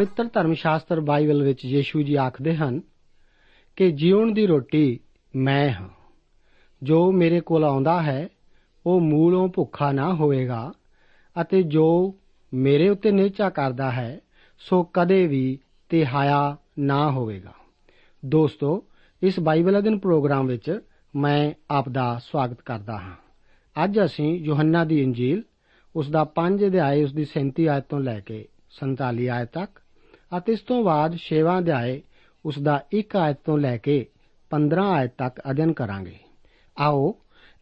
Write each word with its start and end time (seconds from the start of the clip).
ਪਵਿੱਤਰ 0.00 0.24
ਧਰਮ 0.24 0.54
ਸ਼ਾਸਤਰ 0.54 1.00
ਬਾਈਬਲ 1.00 1.42
ਵਿੱਚ 1.42 1.64
ਯੀਸ਼ੂ 1.64 2.02
ਜੀ 2.02 2.14
ਆਖਦੇ 2.14 2.56
ਹਨ 2.56 2.80
ਕਿ 3.76 3.90
ਜੀਵਨ 3.90 4.34
ਦੀ 4.34 4.46
ਰੋਟੀ 4.46 5.00
ਮੈਂ 5.36 5.70
ਹਾਂ। 5.70 5.88
ਜੋ 6.82 7.12
ਮੇਰੇ 7.12 7.40
ਕੋਲ 7.40 7.64
ਆਉਂਦਾ 7.64 8.02
ਹੈ, 8.02 8.28
ਉਹ 8.86 9.00
ਮੂਲੋਂ 9.00 9.48
ਭੁੱਖਾ 9.48 9.92
ਨਾ 9.92 10.14
ਹੋਵੇਗਾ 10.14 10.72
ਅਤੇ 11.40 11.62
ਜੋ 11.62 12.14
ਮੇਰੇ 12.54 12.88
ਉੱਤੇ 12.88 13.10
ਨਿਹਚਾ 13.10 13.50
ਕਰਦਾ 13.50 13.90
ਹੈ, 13.90 14.20
ਸੋ 14.58 14.82
ਕਦੇ 14.82 15.26
ਵੀ 15.26 15.58
ਤਿਹਾਇਆ 15.88 16.56
ਨਾ 16.78 17.10
ਹੋਵੇਗਾ। 17.10 17.52
ਦੋਸਤੋ, 18.26 18.84
ਇਸ 19.22 19.40
ਬਾਈਬਲ 19.40 19.78
ਅਧਿਨ 19.78 19.98
ਪ੍ਰੋਗਰਾਮ 19.98 20.46
ਵਿੱਚ 20.46 20.80
ਮੈਂ 21.16 21.52
ਆਪ 21.70 21.88
ਦਾ 21.88 22.20
ਸਵਾਗਤ 22.24 22.62
ਕਰਦਾ 22.62 22.98
ਹਾਂ। 22.98 23.16
ਅੱਜ 23.84 24.00
ਅਸੀਂ 24.04 24.34
ਯੋਹੰਨਾ 24.34 24.84
ਦੀ 24.84 25.02
ਇੰਜੀਲ, 25.02 25.42
ਉਸ 25.96 26.10
ਦਾ 26.10 26.24
5 26.24 26.66
ਅਧਿਆਇ 26.66 27.02
ਉਸ 27.02 27.12
ਦੀ 27.12 27.24
37 27.24 27.68
ਆਇਤ 27.68 27.84
ਤੋਂ 27.88 28.00
ਲੈ 28.00 28.20
ਕੇ 28.20 28.48
47 28.70 29.28
ਆਇਤ 29.28 29.48
ਤੱਕ 29.48 29.80
ਅਤੇ 30.38 30.52
ਇਸ 30.52 30.60
ਤੋਂ 30.60 30.84
ਬਾਅਦ 30.84 31.16
6ਵਾਂ 31.16 31.58
ਅਧਿਆਇ 31.58 32.00
ਉਸ 32.44 32.58
ਦਾ 32.58 32.84
1 32.92 33.16
ਆਇਤ 33.16 33.36
ਤੋਂ 33.44 33.58
ਲੈ 33.58 33.76
ਕੇ 33.76 34.06
15 34.50 34.90
ਆਇਤ 34.92 35.10
ਤੱਕ 35.18 35.40
ਅਧਿਐਨ 35.50 35.72
ਕਰਾਂਗੇ। 35.72 36.18
ਆਓ 36.78 37.16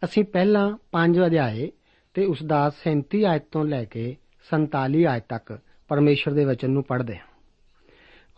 ਅਸੀਂ 0.04 0.24
ਪਹਿਲਾਂ 0.24 0.76
5 0.92 1.26
ਅਧਿਆਏ 1.26 1.70
ਤੇ 2.14 2.24
ਉਸ 2.24 2.42
ਦਾ 2.42 2.70
37 2.84 3.24
ਆਇਤ 3.24 3.42
ਤੋਂ 3.52 3.64
ਲੈ 3.64 3.84
ਕੇ 3.84 4.16
47 4.50 5.06
ਆਇਤ 5.06 5.24
ਤੱਕ 5.28 5.58
ਪਰਮੇਸ਼ਰ 5.88 6.32
ਦੇ 6.32 6.44
ਵਚਨ 6.44 6.70
ਨੂੰ 6.70 6.82
ਪੜ੍ਹਦੇ 6.82 7.16
ਹਾਂ। 7.16 7.26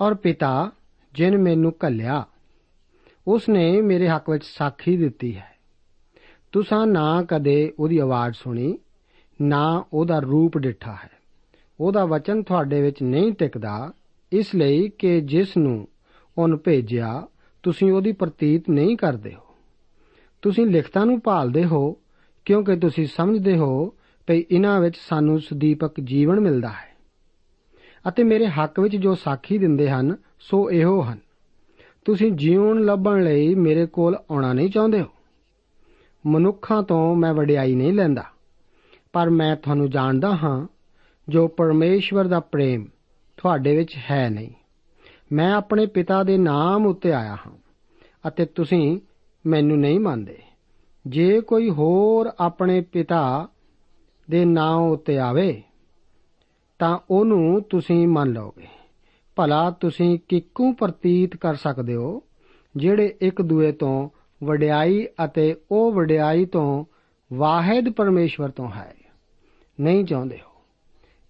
ਔਰ 0.00 0.15
ਪਿਤਾ, 0.15 0.71
ਜਿਨ 1.15 1.38
ਮੈਨੂੰ 1.38 1.75
ਘੱਲਿਆ, 1.87 2.25
ਉਸ 3.26 3.49
ਨੇ 3.49 3.81
ਮੇਰੇ 3.81 4.09
ਹੱਕ 4.09 4.31
ਵਿੱਚ 4.31 4.44
ਸਾਖੀ 4.44 4.97
ਦਿੱਤੀ 4.97 5.37
ਹੈ। 5.37 5.56
ਤੁਸਾਂ 6.53 6.87
ਨਾ 6.87 7.23
ਕਦੇ 7.29 7.73
ਉਹਦੀ 7.79 7.99
ਆਵਾਜ਼ 7.99 8.35
ਸੁਣੀ, 8.35 8.79
ਨਾ 9.43 9.85
ਉਹਦਾ 9.93 10.19
ਰੂਪ 10.19 10.59
ਡਿੱਠਾ 10.59 10.93
ਹੈ। 10.93 11.11
ਉਹਦਾ 11.81 12.05
ਵਚਨ 12.05 12.43
ਤੁਹਾਡੇ 12.43 12.83
ਵਿੱਚ 12.83 13.03
ਨਹੀਂ 13.03 13.33
ਟਿਕਦਾ 13.33 13.93
ਇਸ 14.32 14.55
ਲਈ 14.55 14.88
ਕਿ 14.88 15.21
ਜਿਸ 15.21 15.56
ਨੂੰ 15.56 15.88
ਉਹਨ 16.38 16.56
ਭੇਜਿਆ, 16.56 17.27
ਤੁਸੀਂ 17.62 17.93
ਉਹਦੀ 17.93 18.12
ਪ੍ਰਤੀਤ 18.12 18.71
ਨਹੀਂ 18.71 18.97
ਕਰਦੇ 18.97 19.35
ਹੋ। 19.35 19.41
ਤੁਸੀਂ 20.43 20.67
ਲਿਖਤਾਂ 20.67 21.06
ਨੂੰ 21.06 21.21
ਭਾਲਦੇ 21.25 21.65
ਹੋ, 21.65 21.97
ਕਿਉਂਕਿ 22.44 22.77
ਤੁਸੀਂ 22.77 23.06
ਸਮਝਦੇ 23.06 23.56
ਹੋ 23.56 23.94
ਕਿ 24.27 24.47
ਇਹਨਾਂ 24.50 24.81
ਵਿੱਚ 24.81 24.94
ਸਾਨੂੰ 25.09 25.41
ਸੁਦੀਪਕ 25.41 26.00
ਜੀਵਨ 26.00 26.41
ਮਿਲਦਾ 26.41 26.69
ਹੈ। 26.69 26.97
ਅਤੇ 28.09 28.23
ਮੇਰੇ 28.23 28.47
ਹੱਕ 28.47 28.81
ਵਿੱਚ 28.81 28.97
ਜੋ 28.97 29.15
ਸਾਖੀ 29.15 29.59
ਦਿੰਦੇ 29.59 29.91
ਹਨ, 29.91 30.17
ਸੋ 30.41 30.71
ਇਹੋ 30.71 31.03
ਹਨ। 31.03 31.19
ਤੁਸੀਂ 32.05 32.33
ਜੀਵਨ 32.33 32.85
ਲੱਭਣ 32.85 33.25
ਲਈ 33.25 33.55
ਮੇਰੇ 33.55 33.87
ਕੋਲ 33.87 34.17
ਆਉਣਾ 34.31 34.53
ਨਹੀਂ 34.53 34.71
ਚਾਹੁੰਦੇ 34.71 35.00
ਹੋ। 35.00 35.06
ਮਨੁੱਖਾਂ 36.26 36.83
ਤੋਂ 36.83 37.17
ਮੈਂ 37.17 37.35
ਵਡਿਆਈ 37.35 37.75
ਨਹੀਂ 37.75 37.93
ਲੈਂਦਾ, 37.93 38.25
ਪਰ 39.12 39.31
ਮੈਂ 39.31 39.56
ਤੁਹਾਨੂੰ 39.56 39.91
ਜਾਣਦਾ 39.91 40.37
ਹਾਂ 40.37 40.67
ਜੋ 41.29 41.49
ਪਰਮੇਸ਼ਵਰ 41.49 42.25
ਦਾ 42.25 42.41
ਪ੍ਰੇਮ 42.41 42.87
ਤੁਹਾਡੇ 43.42 43.76
ਵਿੱਚ 43.76 43.96
ਹੈ 44.10 44.31
ਨਹੀਂ। 44.31 44.50
ਮੈਂ 45.32 45.52
ਆਪਣੇ 45.52 45.87
ਪਿਤਾ 45.87 46.22
ਦੇ 46.22 46.38
ਨਾਮ 46.38 46.87
ਉੱਤੇ 46.87 47.12
ਆਇਆ 47.12 47.34
ਹਾਂ 47.34 47.52
ਅਤੇ 48.28 48.44
ਤੁਸੀਂ 48.44 49.00
ਮੈਨੂੰ 49.46 49.78
ਨਹੀਂ 49.78 50.00
ਮੰਨਦੇ। 50.00 50.38
ਜੇ 51.06 51.40
ਕੋਈ 51.40 51.70
ਹੋਰ 51.70 52.31
ਆਪਣੇ 52.40 52.81
ਪਿਤਾ 52.81 53.48
ਦੇ 54.31 54.44
ਨਾਮ 54.44 54.82
ਉੱਤੇ 54.82 55.19
ਆਵੇ, 55.19 55.62
ਤਾਂ 56.78 56.98
ਉਹਨੂੰ 57.10 57.62
ਤੁਸੀਂ 57.62 58.08
ਮੰਨ 58.08 58.32
ਲਓਗੇ। 58.32 58.66
ਭਲਾ 59.37 59.70
ਤੁਸੀਂ 59.70 60.19
ਕਿੱਕੂ 60.28 60.72
ਪ੍ਰਤੀਤ 60.72 61.37
ਕਰ 61.37 61.54
ਸਕਦੇ 61.54 61.94
ਹੋ, 61.94 62.22
ਜਿਹੜੇ 62.76 63.14
ਇੱਕ 63.20 63.42
ਦੂਏ 63.42 63.72
ਤੋਂ 63.72 64.08
ਵਡਿਆਈ 64.44 65.06
ਅਤੇ 65.25 65.56
ਉਹ 65.70 65.92
ਵਡਿਆਈ 65.92 66.44
ਤੋਂ 66.44 66.84
ਵਾਹਿਦ 67.32 67.88
ਪਰਮੇਸ਼ਵਰ 67.88 68.48
ਤੋਂ 68.48 68.69
ਹੈ। 68.70 68.94
ਨਹੀਂ 69.81 70.04
ਚਾਹੁੰਦੇ 70.04 70.38
ਹੋ। 70.38 70.50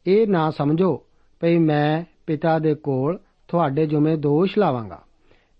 ਇਹ 0.06 0.26
ਨਾ 0.26 0.50
ਸਮਝੋ 0.50 1.04
ਭਈ 1.40 1.58
ਮੈਂ 1.58 2.04
ਪਿਤਾ 2.26 2.58
ਦੇ 2.58 2.74
ਕੋਲ 2.74 3.18
ਤੁਹਾਡੇ 3.48 3.86
ਜੁਮੇ 3.86 4.16
ਦੋਸ਼ 4.16 4.58
ਲਾਵਾਂਗਾ। 4.58 5.02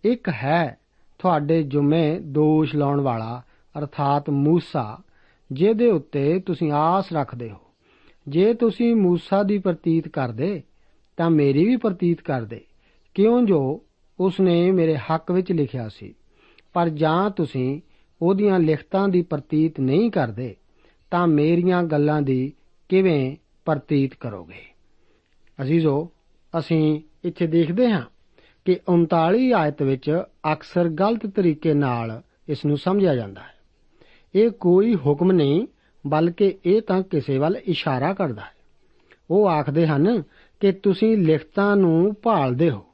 ਇੱਕ 0.05 0.29
ਹੈ 0.29 0.79
ਤੁਹਾਡੇ 1.19 1.62
ਜੁਮੇ 1.62 2.21
ਦੋਸ਼ 2.21 2.77
ਲਾਉਣ 2.77 3.00
ਵਾਲਾ, 3.00 3.43
ਅਰਥਾਤ 3.79 4.31
ਮੂਸਾ, 4.31 4.99
ਜਿਹਦੇ 5.53 5.91
ਉੱਤੇ 5.91 6.41
ਤੁਸੀਂ 6.41 6.73
ਆਸ 6.73 7.12
ਰੱਖਦੇ 7.12 7.50
ਹੋ। 7.50 7.56
ਜੇ 8.29 8.55
ਤੁਸੀਂ 8.55 8.97
ਮੂਸਾ 8.97 9.43
ਦੀ 9.43 9.59
ਪ੍ਰਤੀਤ 9.59 10.09
ਕਰਦੇ, 10.09 10.62
ਤਾਂ 11.17 11.31
ਮੇਰੀ 11.31 11.65
ਵੀ 11.65 11.77
ਪ੍ਰਤੀਤ 11.77 12.21
ਕਰਦੇ। 12.21 12.61
ਕਿਉਂ 13.15 13.43
ਜੋ 13.43 13.85
ਉਸਨੇ 14.21 14.71
ਮੇਰੇ 14.71 14.97
ਹੱਕ 14.97 15.31
ਵਿੱਚ 15.31 15.53
ਲਿਖਿਆ 15.53 15.88
ਸੀ। 15.88 16.15
ਪਰ 16.73 16.88
ਜਾਂ 16.88 17.31
ਤੁਸੀਂ 17.31 17.81
ਉਹਦੀਆਂ 18.23 18.59
ਲਿਖਤਾਂ 18.59 19.09
ਦੀ 19.09 19.23
ਪ੍ਰਤੀਤ 19.23 19.81
ਨਹੀਂ 19.81 20.11
ਕਰਦੇ, 20.11 20.56
ਤਾਂ 21.11 21.26
ਮੇਰੀਆਂ 21.26 21.83
ਗੱਲਾਂ 21.83 22.23
ਦੀ 22.23 22.53
ਕਿਵੇਂ 22.88 23.37
ਪ੍ਰਤੀਤ 23.65 24.15
ਕਰੋਗੇ? 24.15 24.70
ਅਜ਼ੀਜ਼ੋ, 25.62 26.11
ਅਸੀਂ 26.59 27.01
ਇੱਥੇ 27.25 27.47
ਦੇਖਦੇ 27.47 27.91
ਹਾਂ 27.91 28.03
ਕਿ 28.65 28.79
39 28.89 29.53
ਆਇਤ 29.53 29.83
ਵਿੱਚ 29.83 30.23
ਅਕਸਰ 30.53 30.89
ਗਲਤ 30.89 31.27
ਤਰੀਕੇ 31.27 31.75
ਨਾਲ 31.75 32.23
ਇਸ 32.49 32.65
ਨੂੰ 32.65 32.77
ਸਮਝਿਆ 32.77 33.15
ਜਾਂਦਾ 33.15 33.41
ਹੈ। 33.41 33.55
ਇਹ 34.35 34.51
ਕੋਈ 34.51 34.95
ਹੁਕਮ 34.95 35.33
ਨਹੀਂ, 35.33 35.67
ਬਲਕਿ 36.07 36.59
ਇਹ 36.67 36.83
ਤਾਂ 36.83 37.03
ਕਿਸੇ 37.03 37.39
ਵੱਲ 37.39 37.57
ਇਸ਼ਾਰਾ 37.57 38.12
ਕਰਦਾ 38.12 38.43
ਹੈ। 38.43 38.61
ਉਹ 39.31 39.49
ਆਖਦੇ 39.49 39.87
ਹਨ 39.87 40.23
ਕਿ 40.61 40.73
ਤੁਸੀਂ 40.73 41.17
ਲਿਖਤਾਂ 41.17 41.77
ਨੂੰ 41.77 42.15
ਭਾਲਦੇ 42.23 42.71
ਹੋ। 42.71 42.87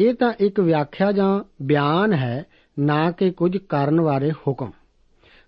ਇਹ 0.00 0.14
ਤਾਂ 0.14 0.32
ਇੱਕ 0.40 0.60
ਵਿਆਖਿਆ 0.60 1.12
ਜਾਂ 1.12 1.44
ਬਿਆਨ 1.62 2.12
ਹੈ, 2.12 2.44
ਨਾ 2.78 3.10
ਕਿ 3.10 3.30
ਕੁਝ 3.30 3.56
ਕਰਨ 3.56 4.00
ਬਾਰੇ 4.00 4.30
ਹੁਕਮ। 4.30 4.70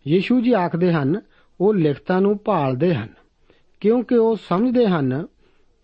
ਯੀਸ਼ੂ 0.08 0.40
ਜੀ 0.40 0.52
ਆਖਦੇ 0.52 0.92
ਹਨ, 0.92 1.20
ਉਹ 1.60 1.74
ਲਿਖਤਾਂ 1.74 2.20
ਨੂੰ 2.20 2.40
ਭਾਲਦੇ 2.44 2.94
ਹਨ, 2.94 3.08
ਕਿਉਂਕਿ 3.80 4.14
ਉਹ 4.14 4.36
ਸਮਝਦੇ 4.36 4.86
ਹਨ 4.86 5.26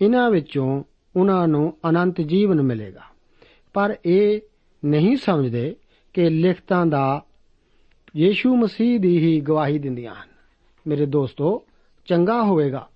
ਇਹਨਾਂ 0.00 0.30
ਵਿੱਚੋਂ 0.30 0.82
ਉਹਨਾਂ 1.16 1.48
ਨੂੰ 1.48 1.76
ਅਨੰਤ 1.88 2.20
ਜੀਵਨ 2.20 2.62
ਮਿਲੇਗਾ। 2.62 3.02
ਪਰ 3.72 3.96
ਇਹ 4.06 4.40
ਨਹੀਂ 4.84 5.16
ਸਮਝਦੇ 5.16 5.76
ਕਿ 6.12 6.30
ਲਿਖਤਾਂ 6.30 6.86
ਦਾ 6.86 7.24
ਯੀਸ਼ੂ 8.16 8.56
ਮਸੀਹ 8.56 9.00
ਦੀ 9.00 9.18
ਹੀ 9.18 9.40
ਗਵਾਹੀ 9.40 9.78
ਦਿੰਦੀਆਂ 9.78 10.14
ਹਨ। 10.14 10.28
ਮੇਰੇ 10.86 11.06
ਦੋਸਤੋ, 11.06 11.62
ਚੰਗਾ 12.06 12.42
ਹੋਵੇਗਾ 12.42 12.88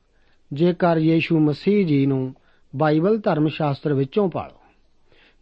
ਜੇਕਰ 0.53 0.97
ਯੀਸ਼ੂ 0.99 1.41
ਮਸੀਹ 1.41 1.87
ਜੀ 1.87 2.07
ਨੂੰ 2.07 2.35
ਬਾਈਬਲ 2.77 3.19
ਧਰਮ 3.19 3.49
ਸ਼ਾਸਤਰ 3.49 3.95
ਵਿੱਚੋਂ 3.95 4.31
ਪਾਲੋ। 4.31 4.61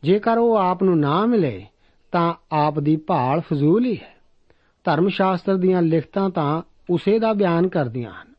ਜੇਕਰ 0.03 0.39
ਉਹ 0.39 0.57
ਆਪ 0.57 0.83
ਨੂੰ 0.83 1.01
ਨਾ 1.01 1.27
ਮਿਲੇ, 1.27 1.67
ਤਾਂ 2.13 2.35
ਆਪ 2.53 2.81
ਦੀ 2.81 2.97
ਭਾਲ 2.97 3.41
ਫਜ਼ੂਲ 3.41 3.85
ਹੀ 3.85 3.97
ਹੈ। 3.97 4.17
ਧਰਮ 4.85 5.09
ਸ਼ਾਸਤਰ 5.09 5.57
ਦੀਆਂ 5.57 5.83
ਲਿਖਤਾਂ 5.83 6.31
ਤਾਂ 6.31 6.63
ਉਸੇ 6.91 7.19
ਦਾ 7.19 7.33
ਬਿਆਨ 7.33 7.69
ਕਰਦੀਆਂ 7.69 8.11
ਹਨ। 8.11 8.35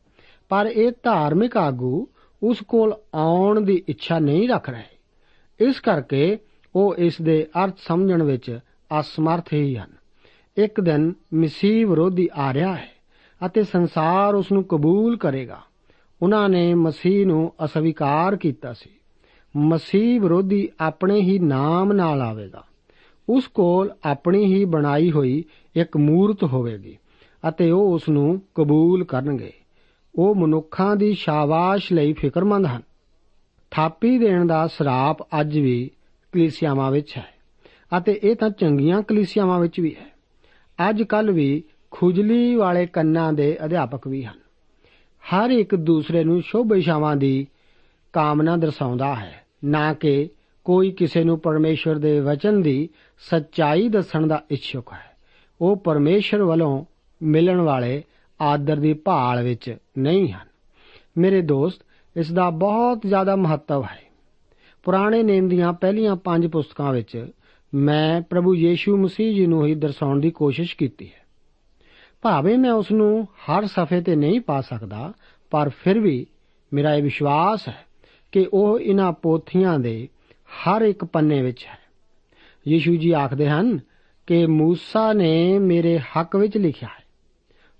ਪਰ 0.48 0.66
ਇਹ 0.66 0.92
ਧਾਰਮਿਕ 1.02 1.56
ਆਗੂ 1.56 2.08
ਉਸ 2.42 2.58
ਕੋਲ 2.68 2.94
ਆਉਣ 3.14 3.60
ਦੀ 3.60 3.82
ਇੱਛਾ 3.88 4.18
ਨਹੀਂ 4.18 4.48
ਰੱਖ 4.48 4.70
ਰਹੇ। 4.70 4.98
ਇਸ 5.60 5.80
ਕਰਕੇ 5.80 6.38
ਉਹ 6.76 6.94
ਇਸ 6.96 7.22
ਦੇ 7.22 7.46
ਅਰਥ 7.64 7.74
ਸਮਝਣ 7.78 8.22
ਵਿੱਚ 8.22 8.58
ਅਸਮਰਥ 9.00 9.52
ਹੀ 9.52 9.76
ਹਨ। 9.76 9.90
ਇੱਕ 10.56 10.80
ਦਿਨ 10.80 11.12
ਮਸੀਹ 11.34 11.86
ਵਿਰੋਧੀ 11.86 12.28
ਆ 12.34 12.54
ਰਿਹਾ 12.54 12.74
ਹੈ 12.74 12.88
ਅਤੇ 13.46 13.62
ਸੰਸਾਰ 13.62 14.34
ਉਸ 14.34 14.52
ਨੂੰ 14.52 14.64
ਕਬੂਲ 14.64 15.16
ਕਰੇਗਾ। 15.16 15.60
ਉਹਨਾਂ 16.22 16.48
ਨੇ 16.48 16.74
ਮਸੀਹ 16.74 17.26
ਨੂੰ 17.26 17.52
ਅਸਵੀਕਾਰ 17.64 18.36
ਕੀਤਾ 18.36 18.72
ਸੀ। 18.72 18.90
ਮਸੀਹ 19.56 20.20
ਵਿਰੋਧੀ 20.20 20.68
ਆਪਣੇ 20.80 21.20
ਹੀ 21.20 21.38
ਨਾਮ 21.38 21.92
ਨਾਲ 21.92 22.22
ਆਵੇਗਾ। 22.22 22.64
ਉਸ 23.28 23.46
ਕੋਲ 23.46 23.90
ਆਪਣੀ 24.04 24.44
ਹੀ 24.44 24.64
ਬਣਾਈ 24.64 25.10
ਹੋਈ 25.10 25.44
ਇੱਕ 25.76 25.96
ਮੂਰਤ 25.96 26.44
ਹੋਵੇਗੀ 26.44 26.98
ਅਤੇ 27.48 27.70
ਉਹ 27.70 27.94
ਉਸ 27.94 28.08
ਨੂੰ 28.08 28.42
ਕਬੂਲ 28.54 29.04
ਕਰਨਗੇ। 29.04 29.52
ਉਹ 30.18 30.34
ਮਨੁੱਖਾਂ 30.34 30.96
ਦੀ 30.96 31.14
ਸ਼ਾਬਾਸ਼ 31.14 31.92
ਲਈ 31.92 32.12
ਫਿਕਰਮੰਦ 32.12 32.66
ਹਨ। 32.66 32.82
ਥਾਪੀ 33.70 34.18
ਦੇਣ 34.18 34.46
ਦਾ 34.46 34.66
ਸਰਾਪ 34.66 35.22
ਅੱਜ 35.22 35.58
ਵੀ 35.58 35.90
ਕਲੀਸਿਆਵਾਂ 36.32 36.90
ਵਿੱਚ 36.90 37.16
ਹੈ 37.16 37.34
ਅਤੇ 37.98 38.20
ਇਹ 38.22 38.36
ਤਾਂ 38.36 38.50
ਚੰਗੀਆਂ 38.50 39.02
ਕਲੀਸਿਆਵਾਂ 39.02 39.60
ਵਿੱਚ 39.60 39.80
ਵੀ 39.80 39.96
ਹੈ। 40.00 40.06
ਅੱਜ 40.90 41.02
ਕੱਲ 41.02 41.30
ਵੀ 41.30 41.64
ਖੁਜਲੀ 41.90 42.54
ਵਾਲੇ 42.54 42.86
ਕੰਨਾਂ 42.86 43.32
ਦੇ 43.32 43.58
ਅਧਿਆਪਕ 43.64 44.08
ਵੀ 44.08 44.24
ਹਨ। 44.24 44.38
ਹਰ 45.22 45.50
ਇੱਕ 45.50 45.74
ਦੂਸਰੇ 45.74 46.24
ਨੂੰ 46.24 46.42
ਸ਼ੁਭ 46.42 46.72
ਇਸ਼ਾਵਾਂ 46.76 47.16
ਦੀ 47.16 47.46
ਕਾਮਨਾ 48.12 48.56
ਦਰਸਾਉਂਦਾ 48.56 49.14
ਹੈ, 49.14 49.44
ਨਾ 49.64 49.92
ਕਿ 49.92 50.28
ਕੋਈ 50.64 50.90
ਕਿਸੇ 50.90 51.24
ਨੂੰ 51.24 51.38
ਪਰਮੇਸ਼ਵਰ 51.38 51.94
ਦੇ 51.94 52.20
ਵਚਨ 52.20 52.62
ਦੀ 52.62 52.88
ਸੱਚਾਈ 53.18 53.88
ਦੱਸਣ 53.88 54.26
ਦਾ 54.26 54.44
ਇੱਛੁਕ 54.50 54.92
ਹੈ। 54.92 55.16
ਉਹ 55.60 55.76
ਪਰਮੇਸ਼ਵਰ 55.76 56.42
ਵੱਲੋਂ 56.42 56.84
ਮਿਲਣ 57.22 57.60
ਵਾਲੇ 57.60 58.04
ਆਦਰ 58.40 58.76
ਦੀ 58.76 58.92
ਭਾਲ 58.92 59.42
ਵਿੱਚ 59.42 59.76
ਨਹੀਂ 59.98 60.32
ਹਨ। 60.32 60.46
ਮੇਰੇ 61.18 61.42
ਦੋਸਤ, 61.42 61.82
ਇਸ 62.16 62.32
ਦਾ 62.32 62.50
ਬਹੁਤ 62.50 63.00
ਜ਼ਿਆਦਾ 63.06 63.36
ਮਹੱਤਵ 63.36 63.84
ਹੈ। 63.84 64.08
ਪੁਰਾਣੇ 64.82 65.22
ਨੇਮ 65.22 65.48
ਦੀਆਂ 65.48 65.72
ਪਹਿਲੀਆਂ 65.72 66.16
ਪੰਜ 66.16 66.46
ਪੁਸਤਕਾਂ 66.46 66.92
ਵਿੱਚ 66.92 67.28
ਮੈਂ 67.74 68.20
ਪ੍ਰਭੂ 68.20 68.54
ਯੀਸ਼ੂ 68.54 68.96
ਮਸੀਹ 68.96 69.34
ਜੀ 69.34 69.46
ਨੂੰ 69.46 69.66
ਹੀ 69.66 69.74
ਦਰਸਾਉਣ 69.74 70.20
ਦੀ 70.20 70.30
ਕੋਸ਼ਿਸ਼ 70.30 70.76
ਕੀਤੀ 70.76 71.06
ਹੈ। 71.06 71.26
ਭਾਵੇਂ 72.22 72.58
ਮੈਂ 72.58 72.70
ਉਸ 72.70 72.92
ਨੂੰ 72.92 73.24
ਹਰ 73.24 73.66
ਸਫ਼ੇ 73.66 74.00
ਤੇ 74.00 74.16
ਨਹੀਂ 74.16 74.40
ਪਾ 74.40 74.60
ਸਕਦਾ, 74.60 75.12
ਪਰ 75.50 75.68
ਫਿਰ 75.68 76.00
ਵੀ 76.00 76.26
ਮੇਰਾ 76.72 76.94
ਇਹ 76.94 77.02
ਵਿਸ਼ਵਾਸ 77.02 77.68
ਹੈ 77.68 77.86
ਕਿ 78.32 78.46
ਉਹ 78.52 78.80
ਇਹਨਾਂ 78.80 79.12
ਪੋਥੀਆਂ 79.12 79.78
ਦੇ 79.78 80.08
ਹਰ 80.48 80.82
ਇੱਕ 80.82 81.04
ਪੰਨੇ 81.04 81.42
ਵਿੱਚ 81.42 81.66
ਹੈ। 81.66 81.78
ਯੀਸ਼ੂ 82.68 82.96
ਜੀ 82.96 83.10
ਆਖਦੇ 83.10 83.48
ਹਨ 83.48 83.78
ਕਿ 84.26 84.46
ਮੂਸਾ 84.46 85.12
ਨੇ 85.12 85.58
ਮੇਰੇ 85.58 85.98
ਹੱਕ 85.98 86.36
ਵਿੱਚ 86.36 86.56
ਲਿਖਿਆ 86.56 86.88
ਹੈ। 86.88 87.07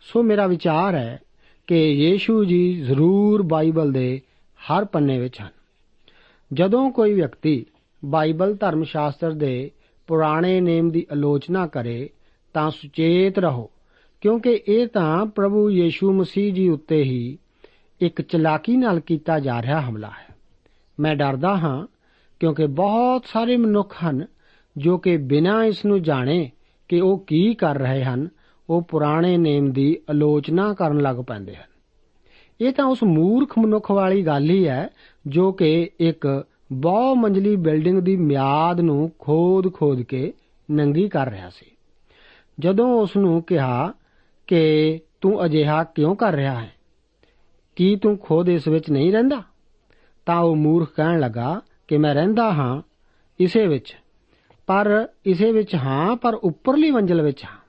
ਸੋ 0.00 0.22
ਮੇਰਾ 0.22 0.46
ਵਿਚਾਰ 0.46 0.94
ਹੈ 0.94 1.20
ਕਿ 1.66 1.88
ਯੀਸ਼ੂ 1.88 2.44
ਜੀ 2.44 2.74
ਜ਼ਰੂਰ 2.74 3.42
ਬਾਈਬਲ 3.42 3.92
ਦੇ 3.92 4.20
ਹਰ 4.58 4.84
ਪੰਨੇ 4.84 5.18
ਵਿੱਚ 5.18 5.40
ਹਨ। 5.40 5.48
ਜਦੋਂ 6.52 6.90
ਕੋਈ 6.90 7.14
ਵਿਅਕਤੀ 7.14 7.66
ਬਾਈਬਲ 8.04 8.54
ਧਰਮ 8.54 8.84
ਸ਼ਾਸਤਰ 8.84 9.32
ਦੇ 9.32 9.70
ਪੁਰਾਣੇ 10.06 10.60
ਨੇਮ 10.60 10.90
ਦੀ 10.90 11.06
ਆਲੋਚਨਾ 11.12 11.66
ਕਰੇ, 11.66 12.10
ਤਾਂ 12.54 12.70
ਸੁਚੇਤ 12.70 13.38
ਰਹੋ, 13.38 13.70
ਕਿਉਂਕਿ 14.20 14.60
ਇਹ 14.68 14.86
ਤਾਂ 14.86 15.26
ਪ੍ਰਭੂ 15.26 15.70
ਯੀਸ਼ੂ 15.70 16.12
ਮਸੀਹ 16.12 16.54
ਜੀ 16.54 16.68
ਉੱਤੇ 16.68 17.02
ਹੀ 17.02 17.38
ਇੱਕ 18.00 18.22
ਚਲਾਕੀ 18.22 18.76
ਨਾਲ 18.76 19.00
ਕੀਤਾ 19.00 19.38
ਜਾ 19.38 19.62
ਰਿਹਾ 19.62 19.80
ਹਮਲਾ 19.80 20.10
ਹੈ। 20.10 20.34
ਮੈਂ 21.00 21.16
ਡਰਦਾ 21.16 21.56
ਹਾਂ, 21.56 21.86
ਕਿਉਂਕਿ 22.40 22.66
ਬਹੁਤ 22.66 23.24
ਸਾਰੇ 23.26 23.56
ਮਨੁੱਖ 23.56 23.96
ਹਨ 24.04 24.26
ਜੋ 24.76 24.98
ਕਿ 24.98 25.16
ਬਿਨਾਂ 25.16 25.64
ਇਸ 25.64 25.84
ਨੂੰ 25.84 26.02
ਜਾਣੇ 26.02 26.50
ਕਿ 26.88 27.00
ਉਹ 27.00 27.24
ਕੀ 27.26 27.54
ਕਰ 27.54 27.78
ਰਹੇ 27.78 28.04
ਹਨ 28.04 28.28
ਉਹ 28.70 28.82
ਪੁਰਾਣੇ 28.82 29.37
ਨੇਮ 29.37 29.72
ਦੀ 29.72 29.96
ਆਲੋਚਨਾ 30.10 30.75
ਕਰਨ 30.75 31.00
ਲੱਗ 31.00 31.16
ਪੈਂਦੇ 31.16 31.56
ਹਨ। 31.56 31.68
ਇਹ 32.60 32.72
ਤਾਂ 32.72 32.84
ਉਸ 32.84 33.02
ਮੂਰਖ 33.02 33.58
ਮਨੁੱਖ 33.58 33.90
ਵਾਲੀ 33.90 34.26
ਗੱਲ 34.26 34.50
ਹੀ 34.50 34.68
ਹੈ, 34.68 34.88
ਜੋ 35.26 35.52
ਕਿ 35.52 35.90
ਇੱਕ 36.00 36.44
ਬਹੁ 36.72 37.14
ਮੰਜ਼ਲੀ 37.14 37.56
ਬਿਲਡਿੰਗ 37.56 37.98
ਦੀ 37.98 38.16
ਮਿਆਦ 38.16 38.80
ਨੂੰ 38.80 39.12
ਖੋਦ-ਖੋਦ 39.18 40.02
ਕੇ 40.02 40.32
ਨੰਗੀ 40.70 41.08
ਕਰ 41.08 41.30
ਰਿਹਾ 41.30 41.50
ਸੀ। 41.50 41.66
ਜਦੋਂ 42.58 43.00
ਉਸ 43.00 43.16
ਨੂੰ 43.16 43.42
ਕਿਹਾ 43.42 43.92
ਕਿ 44.46 44.98
ਤੂੰ 45.20 45.44
ਅਜਿਹਾ 45.44 45.84
ਕਿਉਂ 45.84 46.16
ਕਰ 46.16 46.32
ਰਿਹਾ 46.32 46.60
ਹੈ? 46.60 46.72
ਕੀ 47.76 47.96
ਤੂੰ 47.96 48.18
ਖੁਦ 48.18 48.48
ਇਸ 48.48 48.68
ਵਿੱਚ 48.68 48.90
ਨਹੀਂ 48.90 49.12
ਰਹਿੰਦਾ? 49.12 49.42
ਤਾਂ 50.26 50.40
ਉਹ 50.40 50.56
ਮੂਰਖ 50.56 50.94
ਕਹਿਣ 50.94 51.20
ਲੱਗਾ 51.20 51.60
ਕਿ 51.88 51.98
ਮੈਂ 51.98 52.14
ਰਹਿੰਦਾ 52.14 52.52
ਹਾਂ, 52.52 52.82
ਇਸੇ 53.40 53.66
ਵਿੱਚ। 53.66 53.96
ਪਰ 54.66 55.08
ਇਸੇ 55.26 55.52
ਵਿੱਚ 55.52 55.75
ਹਾਂ, 55.75 56.16
ਪਰ 56.16 56.34
ਉੱਪਰਲੀ 56.34 56.90
ਮੰਜ਼ਲ 56.90 57.22
ਵਿੱਚ 57.22 57.44
ਹਾਂ। 57.44 57.67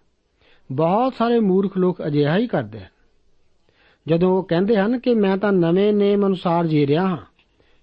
ਬਹੁਤ 0.72 1.14
ਸਾਰੇ 1.18 1.40
ਮੂਰਖ 1.40 1.78
ਲੋਕ 1.78 2.06
ਅਜਿਹਾ 2.08 2.38
ਹੀ 2.38 2.48
ਕਰਦੇ 2.48 2.80
ਹਨ। 2.80 2.88
ਜਦੋਂ 4.08 4.38
ਉਹ 4.38 4.44
ਕਹਿੰਦੇ 4.44 4.78
ਹਨ 4.78 5.00
ਕਿ 5.00 5.14
ਮੈਂ 5.14 5.38
ਤਾਂ 5.38 5.54
ਨਵੇਂ 5.54 5.94
ਨੇਮ 5.94 6.28
ਅਨੁਸਾਰ 6.28 6.68
ਜੀ 6.68 6.88
ਰਿਹਾ 6.88 7.08
ਹਾਂ, 7.08 7.26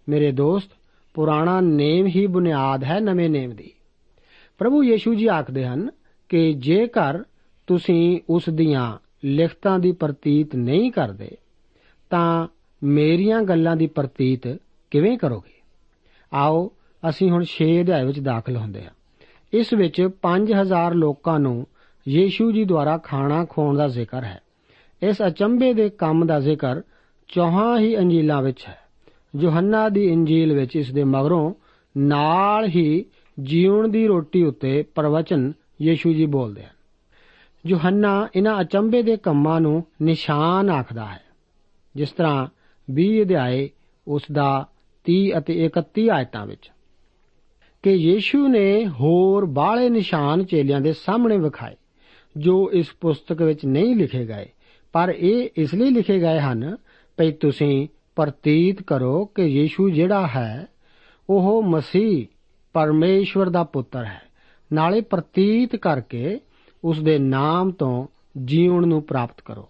ਮੇਰੇ 0.09 0.33
ਦੋਸਤ, 0.33 0.71
ਪੁਰਾਣਾ 1.15 1.61
ਨੇਮ 1.61 2.07
ਹੀ 2.07 2.27
ਬੁਨਿਆਦ 2.27 2.85
ਹੈ 2.85 3.01
ਨਵੇਂ 3.01 3.31
ਨੇਮ 3.31 3.51
ਦੀ। 3.51 3.73
ਪ੍ਰਭੂ 4.59 4.85
ਯੀਸ਼ੂ 4.85 5.15
ਜੀ 5.15 5.27
ਆਖਦੇ 5.27 5.67
ਹਨ 5.67 5.91
ਕਿ 6.29 6.53
ਜੇਕਰ 6.53 7.23
ਤੁਸੀਂ 7.67 8.21
ਉਸ 8.31 8.43
ਦੀਆਂ 8.49 8.99
ਲਿਖਤਾਂ 9.25 9.79
ਦੀ 9.79 9.93
ਪ੍ਰਤੀਤ 9.93 10.57
ਨਹੀਂ 10.57 10.93
ਕਰਦੇ, 10.93 11.37
ਤਾਂ 12.11 12.49
ਮੇਰੀਆਂ 12.83 13.43
ਗੱਲਾਂ 13.43 13.77
ਦੀ 13.77 13.87
ਪ੍ਰਤੀਤ 13.87 14.59
ਕਿਵੇਂ 14.91 15.19
ਕਰੋਗੇ? 15.19 15.63
ਆਓ, 16.35 16.71
ਅਸੀਂ 17.09 17.31
ਹੁਣ 17.31 17.45
6 17.45 17.81
ਅਧਿਆਇ 17.81 18.05
ਵਿੱਚ 18.07 18.21
ਦਾਖਲ 18.21 18.57
ਹੁੰਦੇ 18.57 18.85
ਹਾਂ। 18.85 18.91
ਇਸ 19.53 19.73
ਵਿੱਚ 19.75 20.09
5000 20.23 20.95
ਲੋਕਾਂ 20.95 21.41
ਨੂੰ 21.41 21.67
ਯੀਸ਼ੂ 22.09 22.53
ਜੀ 22.53 22.65
ਦੁਆਰਾ 22.65 22.99
ਖਾਣਾ 22.99 23.45
ਖਵਾਉਣ 23.45 23.77
ਦਾ 23.77 23.89
ਜ਼ਿਕਰ 23.89 24.25
ਹੈ। 24.25 24.41
ਇਸ 25.03 25.17
ਅਚੰਭੇ 25.27 25.75
ਦੇ 25.75 25.89
ਕੰਮ 25.89 26.27
ਦਾ 26.27 26.41
ਜ਼ਿਕਰ 26.41 26.83
ਚੌਹਾਂ 27.29 27.79
ਹੀ 27.79 27.99
ਅੰਜੀਲਾਂ 27.99 28.43
ਵਿੱਚ 28.43 28.65
ਹੈ। 28.69 28.79
ਯੋਹੰਨਾ 29.41 29.89
ਦੀ 29.89 30.07
ਇੰਜੀਲ 30.07 30.55
ਵਿੱਚ 30.55 30.77
ਇਸ 30.77 30.93
ਦੇ 30.93 31.05
ਮਗਰੋਂ 31.05 31.55
ਨਾਲ 31.99 32.67
ਹੀ 32.69 33.05
ਜੀਵਨ 33.43 33.91
ਦੀ 33.91 34.07
ਰੋਟੀ 34.07 34.43
ਉੱਤੇ 34.43 34.83
ਪ੍ਰਵਚਨ 34.83 35.53
ਯੀਸ਼ੂ 35.83 36.13
ਜੀ 36.13 36.27
ਬੋਲਦੇ 36.27 36.63
ਹਨ। 36.63 36.77
ਯੋਹੰਨਾ 37.67 38.29
ਇਹਨਾਂ 38.37 38.61
ਅਚੰਭੇ 38.61 39.03
ਦੇ 39.03 39.17
ਕੰਮਾਂ 39.17 39.61
ਨੂੰ 39.61 39.85
ਨਿਸ਼ਾਨ 40.03 40.71
ਆਖਦਾ 40.71 41.07
ਹੈ। 41.07 41.23
ਜਿਸ 41.97 42.11
ਤਰ੍ਹਾਂ 42.11 42.47
20 42.91 43.23
ਅਧਿਆਏ 43.23 43.71
ਉਸ 44.09 44.23
ਦਾ 44.33 44.67
30 45.05 45.33
ਅਤੇ 45.39 45.65
31 45.65 46.09
ਆਇਤਾਂ 46.11 46.47
ਵਿੱਚ। 46.47 46.71
ਕਿ 47.83 47.91
ਯੀਸ਼ੂ 47.91 48.49
ਨੇ 48.49 48.87
ਹੋਰ 48.87 49.45
ਬਾਹਲੇ 49.45 49.89
ਨਿਸ਼ਾਨ 49.89 50.45
ਚੇਲਿਆਂ 50.45 50.81
ਦੇ 50.81 50.93
ਸਾਹਮਣੇ 50.93 51.39
ਵਿਖਾਏ। 51.39 51.75
ਜੋ 52.37 52.71
ਇਸ 52.73 52.87
ਪੁਸਤਕ 53.01 53.43
ਵਿੱਚ 53.43 53.67
ਨਹੀਂ 53.67 53.97
ਲਿਖੇ 53.97 54.27
ਗਏ, 54.27 54.47
ਪਰ 54.93 55.15
ਇਹ 55.19 55.49
ਇਸ 55.57 55.75
ਲਈ 55.75 55.91
ਲਿਖੇ 55.91 56.19
ਗਏ 56.19 56.41
ਹਨ, 56.41 56.77
ਭਈ 57.17 57.33
ਤੁਸੀਂ 57.33 57.89
ਪ੍ਰਤੀਤ 58.17 58.83
ਕਰੋ 58.83 59.25
ਕਿ 59.25 59.43
ਯੀਸ਼ੂ 59.43 59.91
ਜਿਹੜਾ 59.91 60.27
ਹੈ, 60.27 60.67
ਉਹ 61.31 61.63
ਮਸੀਹ 61.63 62.27
ਪਰਮੇਸ਼ਵਰ 62.73 63.49
ਦਾ 63.49 63.65
ਪੁੱਤਰ 63.65 64.05
ਹੈ। 64.05 64.23
ਨਾਲੇ 64.73 65.01
ਪ੍ਰਤੀਤ 65.01 65.77
ਕਰਕੇ 65.77 66.41
ਉਸ 66.85 67.03
ਦੇ 67.03 67.19
ਨਾਮ 67.19 67.71
ਤੋਂ 67.71 68.07
ਜੀਵਨ 68.45 68.89
ਨੂੰ 68.89 69.03
ਪ੍ਰਾਪਤ 69.03 69.41
ਕਰੋ। 69.45 69.69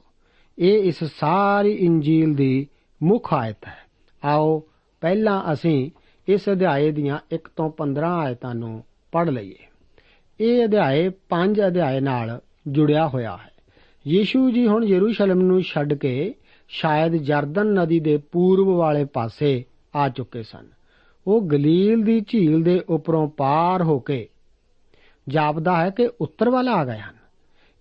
ਇਹ 0.59 0.83
ਇਸ 0.83 1.05
ਸਾਰੀ 1.05 1.73
ਇੰਜੀਲ 1.73 2.35
ਦੀ 2.35 2.67
ਮੁੱਖ 3.03 3.35
ਆਇਤ 3.35 3.67
ਹੈ। 3.67 3.79
ਆਓ 4.25 4.63
ਪਹਿਲਾਂ 5.01 5.53
ਅਸੀਂ 5.53 5.91
ਇਸ 6.29 6.49
ਅਧਿਆਏ 6.49 6.91
ਦੀਆਂ 6.91 7.19
1 7.33 7.49
ਤੋਂ 7.57 7.71
15 7.71 8.19
ਆਇਤਾਂ 8.19 8.55
ਨੂੰ 8.55 8.85
ਪੜ੍ਹ 9.13 9.31
ਲਈਏ। 9.31 9.59
ਇਹ 10.41 10.65
ਅਧਿਆਏ 10.65 11.11
5 11.29 11.67
ਅਧਿਆਏ 11.67 12.01
ਨਾਲ 12.01 12.41
ਜੁੜਿਆ 12.69 13.09
ਹੋਇਆ 13.09 13.37
ਹੈ। 13.37 13.51
ਯੀਸ਼ੂ 14.07 14.51
ਜੀ 14.51 14.67
ਹੁਣ 14.67 14.85
ਯਰੂਸ਼ਲਮ 14.85 15.41
ਨੂੰ 15.41 15.63
ਛੱਡ 15.63 15.95
ਕੇ 15.95 16.35
ਸ਼ਾਇਦ 16.69 17.17
ਜਰਦਨ 17.17 17.67
ਨਦੀ 17.67 18.01
ਦੇ 18.01 18.17
ਪੂਰਬ 18.17 18.67
ਵਾਲੇ 18.67 19.05
ਪਾਸੇ 19.05 19.65
ਆ 19.97 20.09
ਚੁੱਕੇ 20.09 20.43
ਸਨ। 20.43 20.67
ਉਹ 21.27 21.43
ਗਲੀਲ 21.51 22.03
ਦੀ 22.03 22.21
ਝੀਲ 22.21 22.63
ਦੇ 22.63 22.81
ਉੱਪਰੋਂ 22.89 23.29
ਪਾਰ 23.29 23.83
ਹੋ 23.83 23.99
ਕੇ 23.99 24.29
ਜਾਪਦਾ 25.29 25.85
ਹੈ 25.85 25.91
ਕਿ 25.91 26.09
ਉੱਤਰ 26.21 26.51
ਵੱਲ 26.51 26.69
ਆ 26.69 26.85
ਗਏ 26.85 26.99
ਹਨ। 26.99 27.15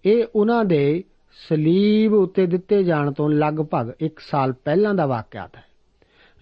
ਇਹ 0.06 0.26
ਉਹਨਾਂ 0.36 0.66
ਦੇ 0.66 1.04
ਸਲੀਬ 1.50 2.14
ਉੱਤੇ 2.14 2.46
ਦਿੱਤੇ 2.46 2.84
ਜਾਣ 2.84 3.12
ਤੋਂ 3.12 3.30
ਲਗਭਗ 3.30 3.92
1 4.02 4.20
ਸਾਲ 4.20 4.54
ਪਹਿਲਾਂ 4.54 4.94
ਦਾ 4.94 5.06
ਵਾਕਿਆ 5.06 5.50
ਹੈ। 5.58 5.64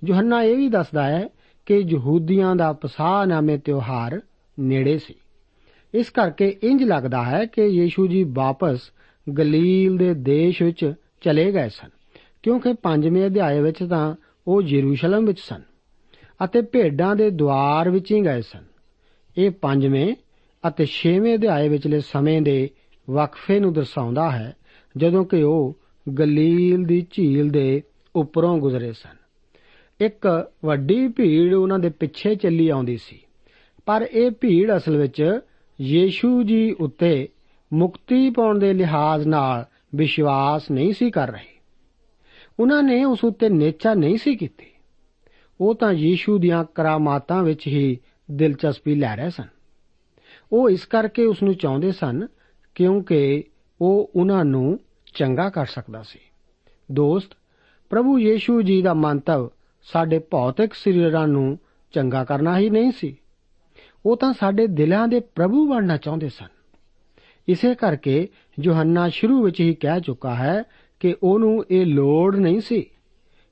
ਯੋਹੰਨਾ 0.06 0.44
ਇਹ 0.44 0.58
ਵੀ 0.58 0.70
ਦੱਸਦਾ 0.70 1.04
ਹੈ 1.04 1.30
ਕਿ 1.66 1.78
ਯਹੂਦੀਆਂ 1.78 2.56
ਦਾ 2.56 2.74
ਪਸਾਹ 2.74 3.26
ਨਾਮੇ 3.26 3.58
ਤਿਉਹਾਰ 3.58 4.22
ਨੇੜੇ 4.60 4.98
ਸੀ। 4.98 5.16
ਇਸ 5.94 6.10
ਕਰਕੇ 6.10 6.56
ਇੰਜ 6.64 6.84
ਲੱਗਦਾ 6.84 7.24
ਹੈ 7.24 7.46
ਕਿ 7.46 7.66
ਯੀਸ਼ੂ 7.66 8.08
ਜੀ 8.08 8.24
ਵਾਪਸ 8.34 8.92
ਗਲੀਲ 9.28 9.98
ਦੇ 9.98 10.14
ਦੇਸ਼ 10.14 10.62
ਵਿੱਚ 10.64 10.94
ਚਲੇ 11.22 11.52
ਗਏ 11.52 11.70
ਸਨ, 11.70 11.90
ਕਿਉਂਕਿ 12.44 12.74
ਪੰਜਵੇਂ 12.74 13.26
ਅਧਿਆਏ 13.28 13.62
ਵਿੱਚ 13.62 13.84
ਤਾਂ 13.84 14.16
ਉਹ 14.48 14.62
ਯਰੂਸ਼ਲਮ 14.62 15.26
ਵਿੱਚ 15.26 15.40
ਸਨ 15.40 15.62
ਅਤੇ 16.44 16.62
ਭੇਡਾਂ 16.62 17.16
ਦੇ 17.16 17.30
ਦਵਾਰ 17.30 17.90
ਵਿੱਚ 17.90 18.12
ਹੀ 18.12 18.22
ਗਏ 18.22 18.42
ਸਨ। 18.42 18.64
ਇਹ 19.38 19.52
ਪੰਜਵੇਂ 19.52 20.14
ਅਤੇ 20.64 20.86
ਛੇਵੇਂ 20.86 21.36
ਅਧਿਆਏ 21.36 21.70
ਵਿਚਲੇ 21.70 22.00
ਸਮੇਂ 22.00 22.42
ਦੇ 22.42 22.70
ਵਕਫੇ 23.08 23.60
ਨੂੰ 23.60 23.74
ਦਰਸਾਉਂਦਾ 23.74 24.30
ਹੈ, 24.32 24.56
ਜਦੋਂ 24.96 25.24
ਕਿ 25.26 25.42
ਉਹ 25.44 25.78
ਗਲੀਲ 26.08 26.84
ਦੀ 26.84 27.06
ਝੀਲ 27.12 27.50
ਦੇ 27.50 27.82
ਉੱਪਰੋਂ 28.16 28.58
ਗੁਜ਼ਰੇ 28.58 28.92
ਸਨ। 28.92 29.16
ਇੱਕ 30.00 30.28
ਵੱਡੀ 30.66 31.08
ਭੀੜ 31.08 31.54
ਉਹਨਾਂ 31.54 31.80
ਦੇ 31.80 31.90
ਪਿੱਛੇ 31.90 32.36
ਚੱਲੀ 32.36 32.68
ਆਉਂਦੀ 32.70 32.98
ਸੀ, 32.98 33.20
ਪਰ 33.88 34.08
ਇਹ 34.12 34.32
ਭੀੜ 34.32 34.76
ਅਸਲ 34.78 34.98
ਵਿੱਚ 34.98 35.40
ਯੀਸ਼ੂ 35.82 36.44
ਜੀ 36.44 36.76
ਉੱਤੇ 36.80 37.30
ਮੁਕਤੀ 37.74 38.30
ਪਾਉਣ 38.30 38.60
ਦੇ 38.60 38.74
ਲਿਹਾਜ਼ 38.74 39.28
ਨਾਲ 39.28 39.66
ਵਿਸ਼ਵਾਸ 39.96 40.72
ਨਹੀਂ 40.72 40.94
ਸੀ 40.94 41.12
ਕਰ 41.12 41.32
ਰਹੇ। 41.32 41.60
ਉਹਨਾਂ 42.60 42.84
ਨੇ 42.84 43.04
ਉਸ 43.04 43.24
ਉੱਤੇ 43.24 43.50
ਨੇਚਾ 43.50 43.94
ਨਹੀਂ 43.94 44.18
ਸੀ 44.18 44.36
ਕੀਤੀ। 44.36 44.66
ਉਹ 45.62 45.76
ਤਾਂ 45.76 45.94
ਯੀਸ਼ੂ 45.94 46.38
ਦੀਆਂ 46.38 46.66
ਕਰਾਮਾਤਾਂ 46.76 47.44
ਵਿੱਚ 47.44 47.68
ਹੀ 47.68 47.98
ਦਿਲਚਸਪੀ 48.32 48.96
ਲੈ 48.96 49.16
ਰਹੇ 49.16 49.30
ਸਨ। 49.30 49.48
ਉਹ 50.52 50.70
ਇਸ 50.70 50.86
ਕਰਕੇ 50.86 51.26
ਉਸ 51.26 51.44
ਨੂੰ 51.44 51.56
ਚਾਹੁੰਦੇ 51.56 51.92
ਸਨ 51.92 52.28
ਕਿਉਂਕਿ 52.76 53.44
ਉਹ 53.82 54.12
ਉਹਨਾਂ 54.16 54.46
ਨੂੰ 54.46 54.80
ਚੰਗਾ 55.14 55.50
ਕਰ 55.50 55.66
ਸਕਦਾ 55.66 56.04
ਸੀ। 56.04 56.20
ਦੋਸਤ, 56.92 57.38
ਪ੍ਰਭੂ 57.90 58.20
ਯੀਸ਼ੂ 58.20 58.62
ਜੀ 58.62 58.82
ਦਾ 58.82 58.94
ਮੰਤਵ 58.94 59.50
ਸਾਡੇ 59.84 60.20
ਭੌਤਿਕ 60.20 60.74
ਸਰੀਰਾਂ 60.74 61.28
ਨੂੰ 61.28 61.60
ਚੰਗਾ 61.92 62.24
ਕਰਨਾ 62.24 62.60
ਹੀ 62.60 62.70
ਨਹੀਂ 62.70 62.92
ਸੀ। 62.92 63.18
ਉਹ 64.06 64.18
ਤਾਂ 64.18 64.34
ਸਾਡੇ 64.34 64.68
ਦਿਲਾਂ 64.68 65.08
ਦੇ 65.08 65.20
ਪ੍ਰਭੂ 65.20 65.68
ਬਣਨਾ 65.68 65.98
ਚਾਹੁੰਦੇ 65.98 66.30
ਸਨ। 66.30 66.48
ਇਸੇ 67.48 67.76
ਕਰਕੇ 67.76 68.28
ਯੋਹੰਨਾ 68.60 69.10
ਸ਼ੁਰੂ 69.10 69.44
ਵਿੱਚ 69.44 69.60
ਹੀ 69.60 69.74
ਕਹਿ 69.74 70.02
ਚੁੱਕਾ 70.02 70.36
ਹੈ 70.36 70.64
ਕਿ 71.00 71.16
ਉਹਨੂੰ 71.24 71.66
ਇਹ 71.72 71.86
ਲੋੜ 71.86 72.36
ਨਹੀਂ 72.36 72.60
ਸੀ 72.62 72.82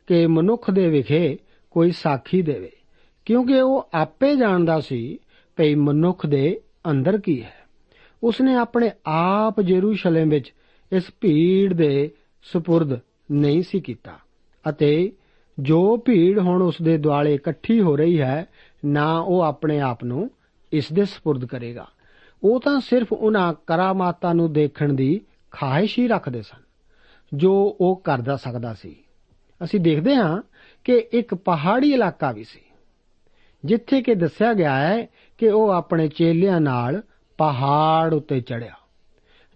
ਕਿ 0.08 0.28
ਮਨੁੱਖ 0.28 0.72
ਦੇ 0.72 0.88
ਵਿਖੇ 0.88 1.38
ਕੋਈ 1.72 1.92
ਸਾਖੀ 1.92 2.42
ਦੇਵੇ, 2.42 2.72
ਕਿਉਂਕਿ 3.26 3.62
ਉਹ 3.62 3.90
ਆਪੇ 3.94 4.36
ਜਾਣਦਾ 4.36 4.80
ਸੀ 4.80 5.20
ਕਿ 5.58 5.76
ਮਨੁੱਖ 5.76 6.26
ਦੇ 6.26 6.60
ਅੰਦਰ 6.92 7.18
ਕੀ 7.18 7.42
ਹੈ। 7.44 7.54
ਉਸਨੇ 8.24 8.56
ਆਪਣੇ 8.56 8.92
ਆਪ 9.06 9.62
ਜੇਰੂਸ਼ਲਮ 9.62 10.30
ਵਿੱਚ 10.30 10.54
ਇਸ 10.92 11.04
ਭੀੜ 11.22 11.74
ਦੇ 11.74 12.12
ਸਪੁਰਦ 12.44 13.00
ਨਹੀਂ 13.32 13.62
ਸੀ 13.62 13.80
ਕੀਤਾ 13.80 14.12
ਅਤੇ 14.70 15.12
ਜੋ 15.60 15.98
ਭੀੜ 15.98 16.40
ਹੁਣ 16.40 16.62
ਉਸ 16.62 16.76
ਦੇ 16.82 16.98
ਦੁਆਲੇ 16.98 17.34
ਇਕੱਠੀ 17.34 17.82
ਹੋ 17.82 17.96
ਰਹੀ 17.96 18.22
ਹੈ, 18.22 18.46
ਨਾ 18.86 19.20
ਉਹ 19.20 19.42
ਆਪਣੇ 19.42 19.80
ਆਪ 19.80 20.04
ਨੂੰ 20.04 20.30
ਇਸ 20.72 20.92
ਦੇ 20.94 21.06
ਸਪੁਰਦ 21.06 21.46
ਕਰੇਗਾ। 21.46 21.88
ਉਹ 22.44 22.60
ਤਾਂ 22.60 22.80
ਸਿਰਫ 22.80 23.14
ਉਹਨਾਂ 23.14 23.54
ਕਰਾਮਾਤਾਂ 23.68 24.34
ਨੂੰ 24.36 24.52
ਦੇਖਣ 24.54 24.94
ਦੀ 24.94 25.22
ਖਾਹਿਸ਼ 25.52 26.00
ਹੀ 26.00 26.08
ਰੱਖਦੇ 26.08 26.42
ਸਨ, 26.42 26.62
ਜੋ 27.32 27.54
ਉਹ 27.82 27.96
ਕਰਦਾ 28.04 28.36
ਸਕਦਾ 28.36 28.74
ਸੀ। 28.74 28.96
ਅਸੀਂ 29.62 29.80
ਦੇਖਦੇ 29.80 30.16
ਹਾਂ 30.16 30.42
ਕਿ 30.84 30.98
ਇੱਕ 31.12 31.34
ਪਹਾੜੀ 31.36 31.92
ਇਲਾਕਾ 31.94 32.32
ਵੀ 32.32 32.44
ਸੀ, 32.44 32.60
ਜਿੱਥੇ 33.64 34.02
ਕਿ 34.02 34.16
ਦੱਸਿਆ 34.16 34.54
ਗਿਆ 34.54 34.76
ਹੈ 34.76 35.08
ਕਿ 35.38 35.50
ਉਹ 35.50 35.70
ਆਪਣੇ 35.70 36.08
ਚੇਲਿਆਂ 36.08 36.62
ਨਾਲ 36.62 37.02
ਪਹਾੜ 37.38 38.14
ਉੱਤੇ 38.14 38.40
ਚੜਿਆ 38.42 38.74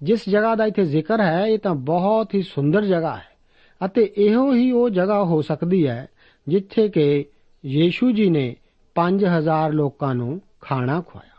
ਜਿਸ 0.01 0.29
ਜਗ੍ਹਾ 0.29 0.55
ਦਾ 0.55 0.65
ਇੱਥੇ 0.65 0.83
ਜ਼ਿਕਰ 0.85 1.21
ਹੈ, 1.21 1.45
ਇਹ 1.47 1.59
ਤਾਂ 1.59 1.73
ਬਹੁਤ 1.75 2.33
ਹੀ 2.35 2.41
ਸੁੰਦਰ 2.41 2.85
ਜਗ੍ਹਾ 2.85 3.15
ਹੈ 3.15 3.85
ਅਤੇ 3.85 4.13
ਇਹੋ 4.17 4.53
ਹੀ 4.53 4.71
ਉਹ 4.71 4.89
ਜਗ੍ਹਾ 4.89 5.23
ਹੋ 5.23 5.41
ਸਕਦੀ 5.41 5.87
ਹੈ, 5.87 6.07
ਜਿੱਥੇ 6.47 6.87
ਕਿ 6.89 7.25
ਯੀਸ਼ੂ 7.65 8.11
ਜੀ 8.11 8.29
ਨੇ 8.29 8.55
5000 8.95 9.71
ਲੋਕਾਂ 9.71 10.13
ਨੂੰ 10.15 10.41
ਖਾਣਾ 10.65 11.01
ਖਵਾਇਆ 11.01 11.33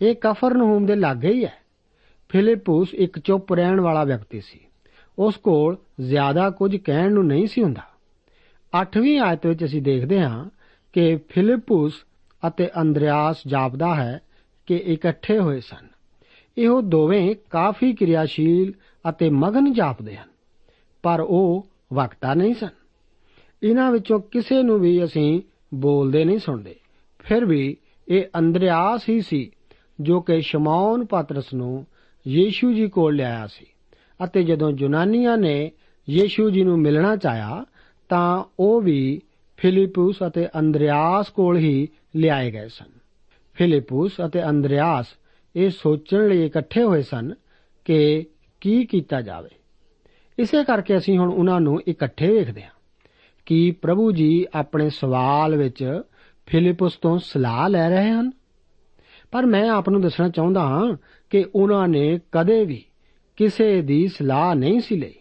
ਇਹ 0.00 0.14
ਕਫਰਨਹੂਮ 0.20 0.86
ਦੇ 0.86 0.94
ਲਾਗੇ 0.94 1.32
ਹੀ 1.32 1.44
ਹੈ। 1.44 1.56
ਫਿਲਿਪਸ 2.28 2.94
ਇੱਕ 2.94 3.18
ਚੁੱਪ 3.18 3.52
ਰਹਿਣ 3.52 3.80
ਵਾਲਾ 3.80 4.04
ਵਿਅਕਤੀ 4.04 4.40
ਸੀ। 4.40 4.60
ਉਸ 5.18 5.36
ਕੋਲ 5.36 5.76
ਜ਼ਿਆਦਾ 6.00 6.50
ਕੁਝ 6.50 6.76
ਕਹਿਣ 6.76 7.12
ਨੂੰ 7.12 7.26
ਨਹੀਂ 7.26 7.46
ਸੀ 7.46 7.62
ਹੁੰਦਾ। 7.62 7.82
8ਵੀਂ 8.72 9.18
ਆਇਤ 9.18 9.46
ਵਿੱਚ 9.46 9.64
ਅਸੀਂ 9.64 9.82
ਦੇਖਦੇ 9.82 10.20
ਹਾਂ 10.20 10.44
ਕਿ 10.92 11.16
ਫਿਲਿਪਸ 11.28 11.92
ਅਤੇ 12.42 12.68
ਅੰਦਰਿਆਸ 12.80 13.36
ਜਾਪਦਾ 13.46 13.94
ਹੈ 13.94 14.20
ਕਿ 14.66 14.76
ਇਕੱਠੇ 14.76 15.38
ਹੋਏ 15.38 15.60
ਸਨ। 15.60 15.86
ਇਹੋ 16.58 16.80
ਦੋਵੇਂ 16.80 17.34
ਕਾਫੀ 17.50 17.92
ਕਿਰਿਆਸ਼ੀਲ 17.92 18.72
ਅਤੇ 19.08 19.30
ਮਗਨ 19.30 19.72
ਜਾਪਦੇ 19.72 20.16
ਹਨ, 20.16 20.28
ਪਰ 21.02 21.20
ਉਹ 21.20 21.66
ਵਕਤਾ 21.92 22.34
ਨਹੀਂ 22.34 22.54
ਸਨ। 22.54 22.74
ਇਹਨਾਂ 23.62 23.90
ਵਿੱਚੋਂ 23.92 24.20
ਕਿਸੇ 24.20 24.62
ਨੂੰ 24.62 24.80
ਵੀ 24.80 25.04
ਅਸੀਂ 25.04 25.40
ਬੋਲਦੇ 25.74 26.24
ਨਹੀਂ 26.24 26.38
ਸੁਣਦੇ। 26.38 26.74
ਫਿਰ 27.18 27.44
ਵੀ 27.44 27.76
ਇਹ 28.12 28.24
ਅੰਦਰਿਆਸ 28.38 29.08
ਹੀ 29.08 29.20
ਸੀ, 29.20 29.50
ਜੋ 30.00 30.20
ਕਿ 30.20 30.40
ਸ਼ਮੌਨ 30.40 31.04
ਪਤਰਸ 31.04 31.54
ਨੂੰ 31.54 31.86
ਯੀਸ਼ੂ 32.28 32.72
ਜੀ 32.72 32.88
ਕੋਲ 32.88 33.16
ਲਿਆਇਆ 33.16 33.46
ਸੀ। 33.46 33.66
ਅਤੇ 34.24 34.42
ਜਦੋਂ 34.42 34.72
ਜੁਨਾਨੀਆਂ 34.72 35.38
ਨੇ 35.38 35.72
ਯੀਸ਼ੂ 36.10 36.50
ਜੀ 36.50 36.64
ਨੂੰ 36.64 36.78
ਮਿਲਣਾ 36.78 37.16
ਚਾਹਿਆ, 37.16 37.64
ਤਾਂ 38.08 38.44
ਉਹ 38.60 38.80
ਵੀ 38.80 39.20
ਫਿਲਿਪਸ 39.56 40.16
ਅਤੇ 40.26 40.48
ਅੰਦਰਿਆਸ 40.58 41.28
ਕੋਲ 41.28 41.56
ਹੀ 41.56 41.88
ਲਿਆਏ 42.16 42.50
ਗਏ 42.50 42.68
ਸਨ। 42.68 42.90
ਫਿਲਿਪਸ 43.54 44.12
ਅਤੇ 44.26 44.48
ਅੰਦਰਿਆਸ 44.48 45.06
ਇਹ 45.56 45.70
ਸੋਚਣ 45.70 46.28
ਲਈ 46.28 46.46
ਇਕੱਠੇ 46.46 46.82
ਹੋਏ 46.82 47.02
ਸਨ 47.02 47.34
ਕਿ 47.84 48.26
ਕੀ 48.60 48.86
ਕੀਤਾ 48.86 49.20
ਜਾਵੇ। 49.20 49.48
ਇਸੇ 50.38 50.64
ਕਰਕੇ 50.64 50.96
ਅਸੀਂ 50.96 51.18
ਹੁਣ 51.18 51.32
ਉਹਨਾਂ 51.32 51.60
ਨੂੰ 51.60 51.80
ਇਕੱਠੇ 51.88 52.32
ਵੇਖਦੇ 52.32 52.62
ਹਾਂ 52.62 52.70
ਕਿ 53.46 53.74
ਪ੍ਰਭੂ 53.82 54.12
ਜੀ 54.12 54.46
ਆਪਣੇ 54.54 54.90
ਸਵਾਲ 54.90 55.56
ਵਿੱਚ 55.56 56.02
ਫਿਲਿਪਸ 56.46 56.96
ਤੋਂ 56.96 57.18
ਸਲਾਹ 57.18 57.68
ਲੈ 57.68 57.88
ਰਹੇ 57.88 58.10
ਹਨ। 58.10 58.30
ਪਰ 59.30 59.46
ਮੈਂ 59.46 59.70
ਆਪ 59.70 59.88
ਨੂੰ 59.88 60.00
ਦੱਸਣਾ 60.00 60.28
ਚਾਹੁੰਦਾ 60.28 60.60
ਹਾਂ 60.60 60.96
ਕਿ 61.30 61.44
ਉਹਨਾਂ 61.54 61.88
ਨੇ 61.88 62.18
ਕਦੇ 62.32 62.64
ਵੀ 62.64 62.84
ਕਿਸੇ 63.36 63.82
ਦੀ 63.82 64.08
ਸਲਾਹ 64.08 64.54
ਨਹੀਂ 64.54 64.80
ਸੀ 64.80 64.96
ਲਈ। 64.96 65.14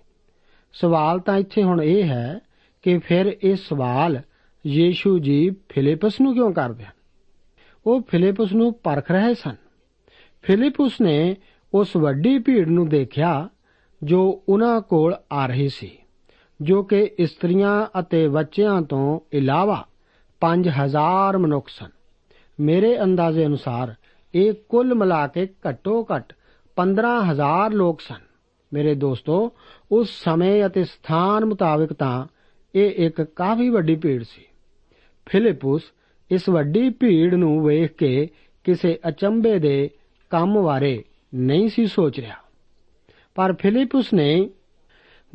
ਸਵਾਲ 0.73 1.19
ਤਾਂ 1.19 1.37
ਇੱਥੇ 1.37 1.63
ਹੁਣ 1.63 1.81
ਇਹ 1.83 2.03
ਹੈ 2.03 2.39
ਕਿ 2.81 2.97
ਫਿਰ 2.97 3.37
ਇਹ 3.43 3.55
ਸਵਾਲ 3.55 4.21
ਯੀਸ਼ੂ 4.67 5.19
ਜੀ 5.19 5.49
ਫਿਲਿਪਸ 5.69 6.21
ਨੂੰ 6.21 6.33
ਕਿਉਂ 6.33 6.53
ਕਰਦੇ 6.53 6.85
ਹਨ? 6.85 6.91
ਉਹ 7.85 8.01
ਫਿਲਿਪਸ 8.01 8.53
ਨੂੰ 8.53 8.73
ਪਰਖ 8.73 9.11
ਰਹੇ 9.11 9.33
ਸਨ। 9.33 9.55
ਫਿਲਿਪਸ 10.41 11.01
ਨੇ 11.01 11.35
ਉਸ 11.73 11.95
ਵੱਡੀ 11.95 12.39
ਭੀੜ 12.39 12.67
ਨੂੰ 12.67 12.89
ਦੇਖਿਆ 12.89 13.49
ਜੋ 14.03 14.43
ਉਹਨਾਂ 14.49 14.81
ਕੋਲ 14.81 15.15
ਆ 15.31 15.45
ਰਹੀ 15.45 15.69
ਸੀ, 15.69 15.91
ਜੋ 16.61 16.83
ਕਿ 16.83 17.09
ਇਸਤਰੀਆਂ 17.19 17.99
ਅਤੇ 17.99 18.27
ਬੱਚਿਆਂ 18.27 18.81
ਤੋਂ 18.81 19.19
ਇਲਾਵਾ 19.33 19.85
5000 20.41 21.37
ਮਨੁੱਖ 21.37 21.69
ਸਨ। 21.69 21.89
ਮੇਰੇ 22.59 23.03
ਅੰਦਾਜ਼ੇ 23.03 23.45
ਅਨੁਸਾਰ 23.45 23.95
ਇਹ 24.35 24.53
ਕੁੱਲ 24.69 24.95
ਮਿਲਾ 24.95 25.27
ਕੇ 25.27 25.47
ਘੱਟੋ 25.69 26.07
ਘੱਟ 26.15 26.33
15000 26.75 27.71
ਲੋਕ 27.71 28.01
ਸਨ। 28.01 28.19
ਮੇਰੇ 28.73 28.95
ਦੋਸਤੋ, 28.95 29.53
ਉਸ 29.91 30.23
ਸਮੇਂ 30.23 30.65
ਅਤੇ 30.65 30.83
ਸਥਾਨ 30.83 31.45
ਮੁਤਾਬਕ 31.45 31.93
ਤਾਂ 31.93 32.27
ਇਹ 32.75 33.07
ਇੱਕ 33.07 33.21
ਕਾਫੀ 33.21 33.69
ਵੱਡੀ 33.69 33.95
ਭੀੜ 33.95 34.23
ਸੀ। 34.23 34.41
ਫਿਲਿਪਸ 35.25 35.81
ਇਸ 36.31 36.49
ਵੱਡੀ 36.49 36.89
ਭੀੜ 36.89 37.33
ਨੂੰ 37.33 37.65
ਵੇਖ 37.65 37.93
ਕੇ 37.93 38.29
ਕਿਸੇ 38.63 38.99
ਅਚੰਭੇ 39.07 39.59
ਦੇ 39.59 39.89
ਕੰਮ 40.29 40.63
ਬਾਰੇ 40.63 41.03
ਨਹੀਂ 41.35 41.69
ਸੀ 41.69 41.85
ਸੋਚ 41.85 42.19
ਰਿਹਾ। 42.19 42.35
ਪਰ 43.35 43.53
ਫਿਲਿਪਸ 43.53 44.13
ਨੇ 44.13 44.49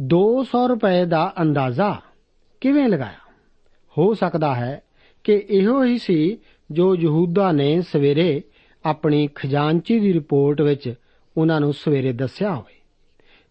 200 0.00 0.68
ਰੁਪਏ 0.68 1.04
ਦਾ 1.04 1.34
ਅੰਦਾਜ਼ਾ 1.42 2.00
ਕਿਵੇਂ 2.60 2.88
ਲਗਾਇਆ? 2.88 3.32
ਹੋ 3.98 4.14
ਸਕਦਾ 4.14 4.54
ਹੈ 4.54 4.82
ਕਿ 5.26 5.44
ਇਹੋ 5.50 5.84
ਹੀ 5.84 5.98
ਸੀ 5.98 6.38
ਜੋ 6.70 6.96
ਯਹੂਦਾ 6.96 7.52
ਨੇ 7.52 7.82
ਸਵੇਰੇ 7.82 8.42
ਆਪਣੀ 8.84 9.28
ਖਜ਼ਾਨਚੀ 9.34 10.00
ਦੀ 10.00 10.12
ਰਿਪੋਰਟ 10.12 10.60
ਵਿੱਚ 10.60 10.94
ਉਹਨਾਂ 11.36 11.60
ਨੂੰ 11.60 11.72
ਸਵੇਰੇ 11.72 12.12
ਦੱਸਿਆ 12.12 12.54
ਹੋਵੇ। 12.54 12.74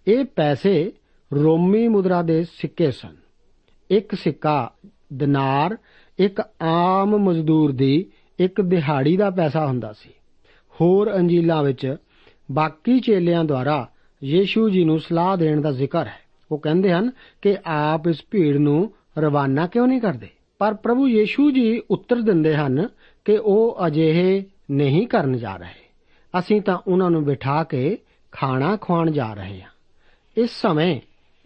ਇਹ 0.07 0.25
ਪੈਸੇ 0.25 0.91
ਰੋਮੀ 1.33 1.87
ਮੁਦਰਾ 1.87 2.21
ਦੇ 2.21 2.43
ਸਿੱਕੇ 2.43 2.91
ਸਨ। 2.91 3.15
ਇੱਕ 3.91 4.15
ਸਿੱਕਾ 4.15 4.73
ਦਿਨਾਰ, 5.13 5.77
ਇੱਕ 6.19 6.41
ਆਮ 6.61 7.17
ਮਜ਼ਦੂਰ 7.17 7.71
ਦੀ 7.71 8.05
ਇੱਕ 8.39 8.61
ਦਿਹਾੜੀ 8.61 9.17
ਦਾ 9.17 9.29
ਪੈਸਾ 9.29 9.67
ਹੁੰਦਾ 9.67 9.93
ਸੀ। 9.93 10.09
ਹੋਰ 10.81 11.15
ਅੰਜੀਲਾਂ 11.15 11.63
ਵਿੱਚ 11.63 11.95
ਬਾਕੀ 12.51 12.99
ਚੇਲਿਆਂ 12.99 13.43
ਦੁਆਰਾ 13.43 13.89
ਯੀਸ਼ੂ 14.23 14.69
ਜੀ 14.69 14.83
ਨੂੰ 14.83 14.99
ਸਲਾਹ 14.99 15.37
ਦੇਣ 15.37 15.61
ਦਾ 15.61 15.71
ਜ਼ਿਕਰ 15.71 16.05
ਹੈ। 16.05 16.19
ਉਹ 16.51 16.57
ਕਹਿੰਦੇ 16.57 16.91
ਹਨ 16.91 17.11
ਕਿ 17.41 17.57
ਆਪ 17.65 18.07
ਇਸ 18.07 18.23
ਭੀੜ 18.31 18.57
ਨੂੰ 18.57 18.93
ਰਵਾਨਾ 19.17 19.67
ਕਿਉਂ 19.67 19.87
ਨਹੀਂ 19.87 20.01
ਕਰਦੇ? 20.01 20.27
ਪਰ 20.57 20.73
ਪ੍ਰਭੂ 20.73 21.07
ਯੀਸ਼ੂ 21.07 21.51
ਜੀ 21.51 21.81
ਉੱਤਰ 21.91 22.15
ਦਿੰਦੇ 22.15 22.55
ਹਨ 22.55 22.89
ਕਿ 23.25 23.37
ਉਹ 23.37 23.77
ਅਜਿਹੇ 23.87 24.45
ਨਹੀਂ 24.71 25.07
ਕਰਨ 25.07 25.37
ਜਾ 25.37 25.55
ਰਹੇ। 25.55 25.85
ਅਸੀਂ 26.39 26.61
ਤਾਂ 26.61 26.79
ਉਹਨਾਂ 26.87 27.11
ਨੂੰ 27.11 27.23
ਬਿਠਾ 27.23 27.63
ਕੇ 27.63 27.97
ਖਾਣਾ 28.31 28.75
ਖਵਾਉਣ 28.75 29.11
ਜਾ 29.11 29.33
ਰਹੇ 29.33 29.61
ਹਾਂ। 29.61 29.69
ਇਸ 30.37 30.49
ਸਮੇਂ 30.61 31.01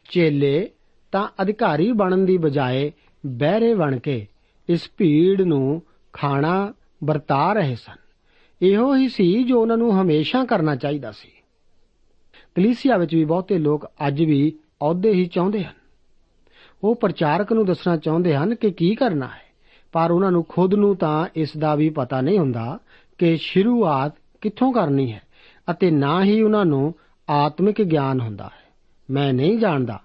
ਚੇਲੇ 0.10 0.72
ਤਾਂ 1.12 1.28
ਅਧਿਕਾਰੀ 1.42 1.92
ਬਣਨ 1.92 2.26
ਦੀ 2.26 2.38
ਬਜਾਏ 2.38 2.92
ਬਹਿਰੇ 3.26 3.76
ਬਣ 3.76 4.00
ਕੇ 4.00 4.28
ਇਸ 4.70 4.92
ਭੀੜ 4.98 5.42
ਨੂੰ 5.42 5.82
ਖਾਣਾ 6.14 6.74
ਵਰਤਾ 7.04 7.54
ਰਹੇ 7.54 7.76
ਸਨ। 7.76 7.96
ਇਹੋ 8.62 8.96
ਹੀ 8.96 9.10
ਸੀ 9.10 9.44
ਜੋ 9.44 9.62
ਉਹਨਾਂ 9.62 9.78
ਨੂੰ 9.78 10.02
ਹਮੇਸ਼ਾ 10.02 10.46
ਕਰਨਾ 10.46 10.76
ਚਾਹੀਦਾ 10.76 11.12
ਸੀ। 11.12 11.32
ਕਲੀਸਿਆ 12.56 12.98
ਵਿੱਚ 12.98 13.16
ਵੀ 13.16 13.26
ਬਹੁਤੇ 13.26 13.58
ਲੋਕ 13.58 13.92
ਅੱਜ 14.08 14.24
ਵੀ 14.24 14.60
ਅਹੁਦੇ 14.82 15.12
ਹੀ 15.12 15.26
ਚਾਹੁੰਦੇ 15.26 15.64
ਹਨ। 15.64 15.79
ਉਹ 16.84 16.96
ਪ੍ਰਚਾਰਕ 16.96 17.54
ਨੂੰ 17.54 17.66
ਦੱਸਣਾ 17.66 17.98
ਚਾਹੁੰਦੇ 17.98 18.36
ਹਨ 18.36 18.56
ਕਿ 18.56 18.72
ਕੀ 18.72 18.96
ਕਰਨਾ 18.96 19.26
ਹੈ। 19.26 19.50
ਪਰ 19.92 20.12
ਉਹਨਾਂ 20.12 20.32
ਨੂੰ 20.32 20.46
ਖੁਦ 20.50 20.74
ਨੂੰ 20.74 20.96
ਤਾਂ 20.96 21.28
ਇਸ 21.36 21.58
ਦਾ 21.58 21.76
ਵੀ 21.76 21.90
ਪਤਾ 21.90 22.22
ਨਹੀਂ 22.22 22.40
ਹੁੰਦਾ 22.40 22.80
ਕਿ 23.18 23.38
ਸ਼ੁਰੂਆਤ 23.38 24.14
ਕਿੱਥੋਂ 24.42 24.72
ਕਰਨੀ 24.74 25.14
ਹੈ 25.14 25.22
ਅਤੇ 25.72 25.92
ਨਾ 25.92 26.24
ਹੀ 26.24 26.42
ਉਹਨਾਂ 26.42 26.66
ਨੂੰ 26.66 26.94
ਆਤਮਿਕ 27.30 27.82
ਗਿਆਨ 27.82 28.22
ਹੁੰਦਾ 28.22 28.44
ਹੈ। 28.44 28.70
ਮੈਂ 29.10 29.34
ਨਹੀਂ 29.34 29.58
ਜਾਣਦਾ 29.58 30.00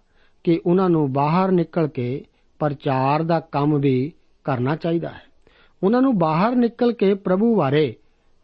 ਕਿ 0.45 0.61
ਉਹਨਾਂ 0.67 0.91
ਨੂੰ 0.91 1.13
ਬਾਹਰ 1.13 1.51
ਨਿਕਲ 1.51 1.89
ਕੇ 1.89 2.25
ਪ੍ਰਚਾਰ 2.59 3.23
ਦਾ 3.23 3.41
ਕੰਮ 3.41 3.79
ਵੀ 3.79 4.13
ਕਰਨਾ 4.45 4.77
ਚਾਹੀਦਾ 4.77 5.09
ਹੈ। 5.09 5.23
ਉਹਨਾਂ 5.83 6.03
ਨੂੰ 6.03 6.19
ਬਾਹਰ 6.19 6.57
ਨਿਕਲ 6.57 6.93
ਕੇ 6.93 7.15
ਪ੍ਰਭੂ 7.15 7.57
ਬਾਰੇ 7.57 7.95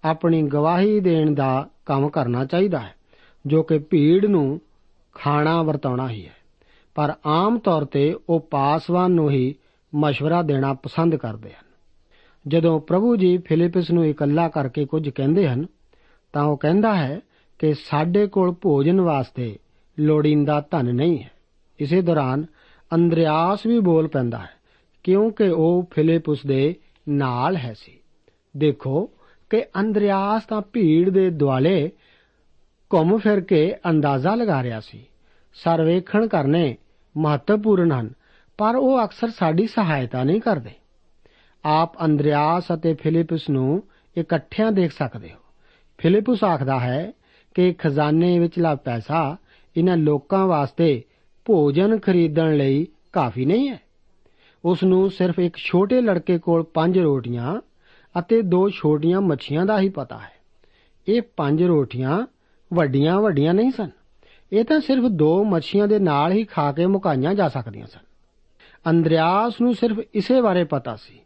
ਆਪਣੀ 0.05 0.43
ਗਵਾਹੀ 0.43 1.01
ਦੇਣ 1.01 1.35
ਦਾ 1.35 1.69
ਕੰਮ 1.87 2.09
ਕਰਨਾ 2.09 2.45
ਚਾਹੀਦਾ 2.45 2.79
ਹੈ, 2.79 2.95
ਜੋ 3.47 3.63
ਕਿ 3.63 3.79
ਭੀੜ 3.79 4.27
ਨੂੰ 4.27 4.61
ਖਾਣਾ 5.15 5.63
ਵਰਤਾਉਣਾ 5.63 6.09
ਹੀ 6.09 6.27
ਹੈ। 6.27 6.40
ਪਰ 6.96 7.14
ਆਮ 7.26 7.58
ਤੌਰ 7.58 7.86
ਤੇ 7.86 8.16
ਉਹ 8.30 8.48
ਪਾਸਵਾਨ 8.52 9.12
ਨੂੰ 9.12 9.32
ਹੀ 9.32 9.56
مشورہ 9.94 10.46
ਦੇਣਾ 10.46 10.74
ਪਸੰਦ 10.74 11.16
ਕਰਦੇ 11.16 11.50
ਹਨ 11.50 11.66
ਜਦੋਂ 12.48 12.80
ਪ੍ਰਭੂ 12.80 13.16
ਜੀ 13.16 13.38
ਫਿਲਿਪਸ 13.38 13.92
ਨੂੰ 13.92 14.06
ਇਕੱਲਾ 14.06 14.50
ਕਰਕੇ 14.50 14.86
ਕੁਝ 14.86 15.10
ਕਹਿੰਦੇ 15.10 15.48
ਹਨ 15.48 15.66
ਤਾਂ 16.34 16.44
ਉਹ 16.44 16.58
ਕਹਿੰਦਾ 16.58 16.96
ਹੈ 16.96 17.20
ਕਿ 17.60 17.74
ਸਾਡੇ 17.74 18.28
ਕੋਲ 18.28 18.56
ਭੋਜਨ 18.62 19.02
ਵਾਸਤੇ 19.02 19.58
ਲੋੜੀਂਦਾ 20.00 20.62
ਧਨ 20.72 20.96
ਨਹੀਂ 20.96 21.24
ਹੈ 21.24 21.32
ਇਸੇ 21.80 22.02
ਦੌਰਾਨ 22.02 22.46
ਅੰਦਰਿਆਸ 22.94 23.66
ਵੀ 23.66 23.80
ਬੋਲ 23.80 24.08
ਪੈਂਦਾ 24.08 24.38
ਹੈ 24.38 24.50
ਕਿਉਂਕਿ 25.04 25.50
ਉਹ 25.50 25.88
ਫਿਲਿਪਸ 25.92 26.46
ਦੇ 26.46 26.76
ਨਾਲ 27.10 27.58
ਹੈ 27.58 27.74
ਸੀ 27.74 28.00
ਦੇਖੋ 28.58 29.10
ਕਿ 29.50 29.64
ਅੰਦਰਿਆਸ 29.80 30.46
ਤਾਂ 30.46 30.62
ਭੀੜ 30.74 31.10
ਦੇ 31.10 31.30
ਦੁਆਲੇ 31.30 31.92
ਘੁੰਮ 32.94 33.18
ਫਿਰ 33.18 33.42
ਕੇ 33.42 33.76
ਅੰਦਾਜ਼ਾ 33.90 34.36
ਲਗਾ 34.36 34.64
ਰਿਹਾ 34.64 34.80
ਸੀ 34.80 35.06
ਸਰਵੇਖਣ 35.53 36.27
ਕਰਨੇ 36.27 36.77
ਮਹੱਤਵਪੂਰਨ 37.17 37.93
ਹਨ, 37.93 38.11
ਪਰ 38.59 38.77
ਉਹ 38.77 39.05
ਅਕਸਰ 39.05 39.31
ਸਾਡੀ 39.31 39.67
ਸਹਾਇਤਾ 39.67 40.25
ਨਹੀਂ 40.25 40.41
ਕਰਦੇ। 40.41 40.71
ਆਪ 41.65 42.05
ਅੰਦਰਿਆਸ 42.05 42.65
ਅਤੇ 42.75 42.95
ਫਿਲਿਪਸ 42.95 43.51
ਨੂੰ 43.51 43.83
ਇਕੱਠਿਆਂ 44.17 44.73
ਦੇਖ 44.73 44.93
ਸਕਦੇ 44.93 45.33
ਹੋ। 45.33 45.39
ਫਿਲਿਪਸ 45.99 46.45
ਆਖਦਾ 46.45 46.81
ਹੈ 46.81 47.13
ਕਿ 47.55 47.73
ਖਜ਼ਾਨੇ 47.73 48.39
ਵਿੱਚਲਾ 48.39 48.75
ਪੈਸਾ 48.75 49.37
ਇਹਨਾਂ 49.77 49.97
ਲੋਕਾਂ 49.97 50.47
ਵਾਸਤੇ 50.47 51.03
ਭੋਜਨ 51.45 51.99
ਖਰੀਦਣ 51.99 52.57
ਲਈ 52.57 52.87
ਕਾਫੀ 53.13 53.45
ਨਹੀਂ 53.45 53.69
ਹੈ। 53.69 53.81
ਉਸ 54.65 54.85
ਨੂੰ 54.85 55.11
ਸਿਰਫ 55.11 55.39
ਇੱਕ 55.39 55.57
ਛੋਟੇ 55.57 56.01
ਲੜਕੇ 56.01 56.39
ਕੋਲ 56.39 56.63
ਪੰਜ 56.63 56.99
ਰੋਟੀਆਂ 56.99 57.61
ਅਤੇ 58.19 58.43
ਦੋ 58.43 58.69
ਛੋਟੀਆਂ 58.69 59.21
ਮੱਛੀਆਂ 59.21 59.67
ਦਾ 59.67 59.81
ਹੀ 59.81 59.89
ਪਤਾ 59.89 60.19
ਹੈ। 60.19 60.33
ਇਹ 61.09 61.23
ਪੰਜ 61.37 61.63
ਰੋਟੀਆਂ 61.63 62.27
ਵੱਡੀਆਂ 62.75 63.21
ਵੱਡੀਆਂ 63.21 63.55
ਨਹੀਂ 63.55 63.71
ਸਨ। 63.71 63.91
ਇਹ 64.53 64.65
ਤਾਂ 64.65 64.81
ਸਿਰਫ 64.81 65.05
ਦੋ 65.05 65.45
ਮੱਛੀਆਂ 65.45 65.89
ਦੇ 65.89 65.99
ਨਾਲ 65.99 66.33
ਹੀ 66.33 66.45
ਖਾ 66.45 66.73
ਕੇ 66.73 66.87
ਮੁਕਾਈਆਂ 66.87 67.35
ਜਾ 67.35 67.49
ਸਕਦੀਆਂ 67.49 67.87
ਸਨ। 67.87 68.01
ਅੰਦਰਿਆਸ 68.91 69.61
ਨੂੰ 69.61 69.75
ਸਿਰਫ 69.75 69.99
ਇਸੇ 70.15 70.41
ਬਾਰੇ 70.41 70.65
ਪਤਾ 70.65 70.97
ਸੀ, 70.97 71.21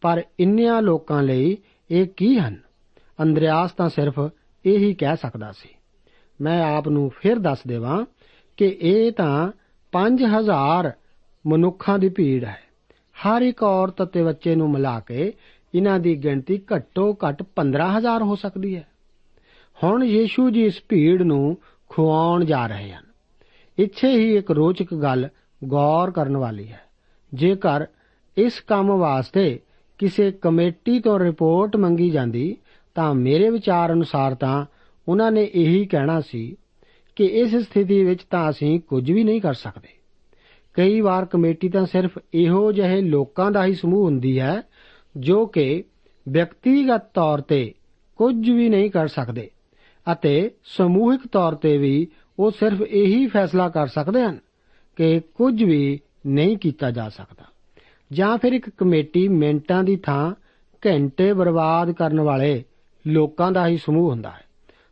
ਪਰ 0.00 0.22
ਇੰਨਿਆਂ 0.40 0.82
ਲੋਕਾਂ 0.82 1.22
ਲਈ 1.22 1.56
ਇਹ 1.90 2.06
ਕੀ 2.16 2.38
ਹਨ? 2.38 2.56
ਅੰਦਰਿਆਸ 3.22 3.72
ਤਾਂ 3.72 3.88
ਸਿਰਫ 3.88 4.20
ਇਹ 4.64 4.78
ਹੀ 4.78 4.94
ਕਹਿ 4.94 5.16
ਸਕਦਾ 5.16 5.52
ਸੀ। 5.52 5.68
ਮੈਂ 6.40 6.62
ਆਪ 6.76 6.88
ਨੂੰ 6.88 7.10
ਫਿਰ 7.10 7.38
ਦੱਸ 7.38 7.58
ਦੇਵਾਂ 7.68 8.04
ਕਿ 8.56 8.76
ਇਹ 8.80 9.12
ਤਾਂ 9.12 9.52
5000 9.92 10.92
ਮਨੁੱਖਾਂ 11.46 11.98
ਦੀ 11.98 12.08
ਭੀੜ 12.08 12.44
ਹੈ। 12.44 12.58
ਹਰ 13.16 13.42
ਇੱਕ 13.42 13.62
ਔਰਤ 13.62 14.02
ਅਤੇ 14.02 14.22
ਬੱਚੇ 14.22 14.54
ਨੂੰ 14.54 14.70
ਮਿਲਾ 14.70 15.00
ਕੇ 15.00 15.32
ਇਹਨਾਂ 15.74 15.98
ਦੀ 15.98 16.16
ਗਿਣਤੀ 16.16 16.60
ਘੱਟੋ 16.74 17.12
ਘੱਟ 17.14 17.42
15000 17.56 18.22
ਹੋ 18.22 18.34
ਸਕਦੀ 18.34 18.76
ਹੈ। 18.76 18.86
ਹੁਣ 19.82 20.04
ਯੀਸ਼ੂ 20.04 20.50
ਜੀ 20.50 20.64
ਇਸ 20.64 20.80
ਭੀੜ 20.88 21.22
ਨੂੰ 21.22 21.56
ਖੁਆਉਣ 21.88 22.44
ਜਾ 22.44 22.66
ਰਹੇ 22.66 22.92
ਹਨ। 22.92 23.04
ਇੱਥੇ 23.78 24.08
ਹੀ 24.08 24.36
ਇੱਕ 24.36 24.50
ਰੋਚਕ 24.50 24.94
ਗੱਲ 24.94 25.28
ਗੌਰ 25.64 26.10
ਕਰਨ 26.10 26.36
ਵਾਲੀ 26.36 26.68
ਹੈ। 26.68 26.80
ਜੇਕਰ 27.34 27.86
ਇਸ 28.38 28.60
ਕੰਮ 28.60 28.96
ਵਾਸਤੇ 28.96 29.60
ਕਿਸੇ 29.98 30.30
ਕਮੇਟੀ 30.30 31.00
ਤੋਂ 31.00 31.18
ਰਿਪੋਰਟ 31.18 31.76
ਮੰਗੀ 31.76 32.10
ਜਾਂਦੀ, 32.10 32.56
ਤਾਂ 32.94 33.14
ਮੇਰੇ 33.14 33.50
ਵਿਚਾਰ 33.50 33.92
ਅਨੁਸਾਰ 33.92 34.34
ਤਾਂ 34.34 34.66
ਉਹਨਾਂ 35.08 35.32
ਨੇ 35.32 35.50
ਇਹੀ 35.54 35.86
ਕਹਿਣਾ 35.86 36.20
ਸੀ 36.20 36.56
ਕਿ 37.16 37.24
ਇਸ 37.24 37.56
ਸਥਿਤੀ 37.56 38.04
ਵਿੱਚ 38.04 38.22
ਤਾਂ 38.22 38.50
ਅਸੀਂ 38.50 38.80
ਕੁਝ 38.80 39.12
ਵੀ 39.12 39.24
ਨਹੀਂ 39.24 39.40
ਕਰ 39.40 39.54
ਸਕਦੇ। 39.54 39.88
ਕਈ 40.74 41.00
ਵਾਰ 41.00 41.24
ਕਮੇਟੀ 41.24 41.68
ਤਾਂ 41.68 41.86
ਸਿਰਫ 41.86 42.18
ਇਹੋ 42.34 42.72
ਜਿਹੇ 42.72 43.00
ਲੋਕਾਂ 43.00 43.50
ਦਾ 43.50 43.64
ਹੀ 43.64 43.74
ਸਮੂਹ 43.74 44.04
ਹੁੰਦੀ 44.04 44.40
ਹੈ 44.40 44.62
ਜੋ 45.16 45.46
ਕਿ 45.46 45.84
ਵਿਅਕਤੀਗਤ 46.28 47.02
ਤੌਰ 47.14 47.40
ਤੇ 47.40 47.74
ਕੁਝ 48.16 48.50
ਵੀ 48.50 48.68
ਨਹੀਂ 48.68 48.90
ਕਰ 48.90 49.08
ਸਕਦੇ। 49.08 49.50
ਅਤੇ 50.12 50.50
ਸਮੂਹਿਕ 50.64 51.20
ਤੌਰ 51.32 51.54
ਤੇ 51.54 51.78
ਵੀ 51.78 52.08
ਉਹ 52.38 52.50
ਸਿਰਫ 52.50 52.80
ਇਹੀ 52.80 53.26
ਫੈਸਲਾ 53.26 53.68
ਕਰ 53.68 53.86
ਸਕਦੇ 53.86 54.22
ਹਨ 54.22 54.38
ਕਿ 54.96 55.20
ਕੁਝ 55.20 55.64
ਵੀ 55.64 56.00
ਨਹੀਂ 56.26 56.56
ਕੀਤਾ 56.56 56.90
ਜਾ 56.90 57.08
ਸਕਦਾ। 57.08 57.44
ਜਾਂ 58.12 58.38
ਫਿਰ 58.38 58.52
ਇੱਕ 58.52 58.70
ਕਮੇਟੀ 58.70 59.28
ਮਿੰਟਾਂ 59.28 59.84
ਦੀ 59.84 59.96
ਥਾਂ 59.96 60.34
ਘੰਟੇ 60.86 61.32
ਬਰਬਾਦ 61.32 61.92
ਕਰਨ 61.92 62.20
ਵਾਲੇ 62.20 62.64
ਲੋਕਾਂ 63.06 63.52
ਦਾ 63.52 63.66
ਹੀ 63.66 63.76
ਸਮੂਹ 63.76 64.10
ਹੁੰਦਾ 64.10 64.30
ਹੈ। 64.30 64.44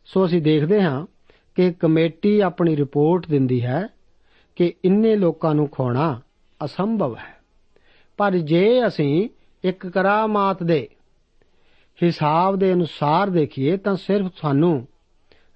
ਸੋ 0.05 0.25
ਅਸੀਂ 0.25 0.41
ਦੇਖਦੇ 0.41 0.81
ਹਾਂ 0.81 1.05
ਕਿ 1.55 1.73
ਕਮੇਟੀ 1.73 2.39
ਆਪਣੀ 2.39 2.75
ਰਿਪੋਰਟ 2.75 3.27
ਦਿੰਦੀ 3.27 3.65
ਹੈ 3.65 3.87
ਕਿ 4.55 4.73
ਇੰਨੇ 4.85 5.15
ਲੋਕਾਂ 5.15 5.55
ਨੂੰ 5.55 5.67
ਖੋਣਾ 5.67 6.21
ਅਸੰਭਵ 6.65 7.17
ਹੈ। 7.17 7.35
ਪਰ 8.17 8.37
ਜੇ 8.37 8.87
ਅਸੀਂ 8.87 9.29
ਇੱਕ 9.63 9.87
ਕਰਾਮਾਤ 9.87 10.63
ਦੇ 10.63 10.89
ਹਿਸਾਬ 12.03 12.55
ਦੇ 12.55 12.73
ਅਨੁਸਾਰ 12.73 13.29
ਦੇਖੀਏ 13.29 13.77
ਤਾਂ 13.77 13.95
ਸਿਰਫ 13.95 14.31
ਸਾਨੂੰ 14.41 14.87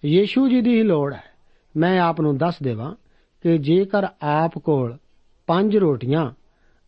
ਯੀਸ਼ੂ 0.05 0.49
ਜੀ 0.49 0.62
ਦੀ 0.62 0.77
ਹੀ 0.77 0.83
ਲੋੜ 0.83 1.13
ਹੈ। 1.13 1.23
ਮੈਂ 1.77 1.99
ਆਪ 1.99 2.21
ਨੂੰ 2.21 2.38
ਦੱਸ 2.38 2.55
ਦੇਵਾਂ 2.63 2.95
ਕਿ 3.43 3.57
ਜੇਕਰ 3.57 4.07
ਆਪ 4.21 4.57
ਕੋਲ 4.57 4.97
ਪੰਜ 5.47 5.77
ਰੋਟੀਆਂ 5.77 6.31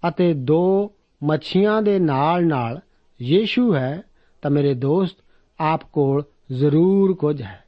ਅਤੇ 0.10 0.34
ਦੋ 0.34 0.92
ਮੱਛੀਆਂ 1.24 1.82
ਦੇ 1.82 2.00
ਨਾਲ-ਨਾਲ 2.00 2.82
ਯੀਸ਼ੂ 3.22 3.76
ਹੈ, 3.76 4.02
ਤਾਂ 4.42 4.52
ਮੇਰੇ 4.52 4.74
ਦੋਸਤ 4.74 5.16
ਆਪ 5.60 5.84
ਕੋਲ 5.84 6.24
ਜ਼ਰੂਰ 6.52 7.14
ਕੁਝ 7.14 7.42
ਹੈ। 7.42 7.64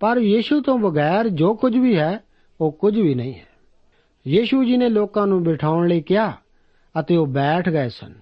ਪਰ 0.00 0.16
ਯੀਸ਼ੂ 0.16 0.60
ਤੋਂ 0.60 0.78
ਬਗੈਰ 0.78 1.28
ਜੋ 1.28 1.54
ਕੁਝ 1.54 1.76
ਵੀ 1.76 1.98
ਹੈ, 1.98 2.20
ਉਹ 2.60 2.72
ਕੁਝ 2.72 2.98
ਵੀ 2.98 3.14
ਨਹੀਂ 3.14 3.34
ਹੈ। 3.34 3.46
ਯੀਸ਼ੂ 4.26 4.64
ਜੀ 4.64 4.76
ਨੇ 4.76 4.88
ਲੋਕਾਂ 4.88 5.26
ਨੂੰ 5.26 5.42
ਬਿਠਾਉਣ 5.42 5.88
ਲਈ 5.88 6.00
ਕਿਹਾ 6.00 6.32
ਅਤੇ 7.00 7.16
ਉਹ 7.16 7.26
ਬੈਠ 7.26 7.68
ਗਏ 7.68 7.88
ਸਨ। 7.88 8.14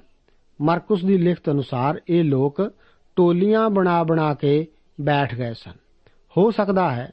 ਮਰਕਸ 0.61 1.05
ਦੀ 1.05 1.19
ਲਿਖਤ 1.19 1.51
ਅਨੁਸਾਰ 1.51 2.01
ਇਹ 2.09 2.25
ਲੋਕ 2.25 2.73
ਟੋਲੀਆਂ 3.17 3.71
ਬਣਾ 3.71 4.03
ਬਣਾ 4.03 4.35
ਕੇ 4.35 4.67
ਬੈਠ 5.01 5.35
ਗਏ 5.35 5.55
ਸਨ। 5.55 5.86
ਹੋ 6.37 6.51
ਸਕਦਾ 6.51 6.91
ਹੈ। 6.91 7.11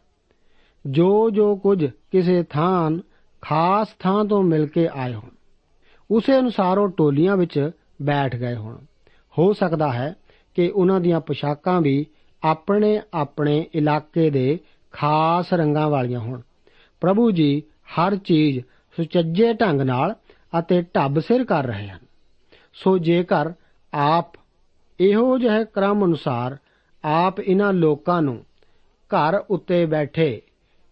ਜੋ 0.85 1.29
ਜੋ 1.29 1.55
ਕੁਝ 1.55 1.85
ਕਿਸੇ 2.11 2.43
ਥਾਂ, 2.43 2.91
ਖਾਸ 3.41 3.87
ਥਾਂ 3.99 4.25
ਤੋਂ 4.25 4.43
ਮਿਲ 4.43 4.65
ਕੇ 4.67 4.87
ਆਏ 4.93 5.13
ਹੋਣ, 5.13 5.29
ਉਸੇ 6.11 6.39
ਅਨੁਸਾਰ 6.39 6.77
ਉਹ 6.77 6.89
ਟੋਲੀਆਂ 6.89 7.37
ਵਿੱਚ 7.37 7.71
ਬੈਠ 8.01 8.35
ਗਏ 8.35 8.55
ਹੋਣ। 8.55 8.77
ਹੋ 9.37 9.53
ਸਕਦਾ 9.53 9.91
ਹੈ 9.93 10.13
ਕਿ 10.55 10.69
ਉਹਨਾਂ 10.69 10.99
ਦੀਆਂ 10.99 11.19
ਪੋਸ਼ਾਕਾਂ 11.19 11.81
ਵੀ 11.81 12.05
ਆਪਣੇ 12.43 13.01
ਆਪਣੇ 13.13 13.65
ਇਲਾਕੇ 13.73 14.29
ਦੇ 14.29 14.59
ਖਾਸ 14.91 15.53
ਰੰਗਾਂ 15.53 15.89
ਵਾਲੀਆਂ 15.89 16.19
ਹੋਣ। 16.19 16.41
ਪ੍ਰਭੂ 17.01 17.31
ਜੀ 17.31 17.63
ਹਰ 17.91 18.15
ਚੀਜ਼ 18.15 18.59
ਸੁਚੱਜੇ 18.97 19.53
ਢੰਗ 19.53 19.81
ਨਾਲ 19.81 20.15
ਅਤੇ 20.59 20.81
ਢੱਬ 20.81 21.19
ਸਿਰ 21.19 21.43
ਕਰ 21.43 21.65
ਰਹੇ 21.65 21.87
ਹਨ। 21.87 21.99
ਸੋ 22.73 22.97
ਜੇਕਰ 22.97 23.53
ਆਪ 23.93 24.31
ਇਹੋ 24.99 25.37
ਜਿਹੇ 25.37 25.65
ਕ੍ਰਮ 25.65 26.05
ਅਨੁਸਾਰ 26.05 26.57
ਆਪ 27.03 27.39
ਇਹਨਾਂ 27.39 27.73
ਲੋਕਾਂ 27.73 28.21
ਨੂੰ 28.21 28.43
ਘਰ 29.15 29.43
ਉੱਤੇ 29.49 29.85
ਬੈਠੇ 29.85 30.41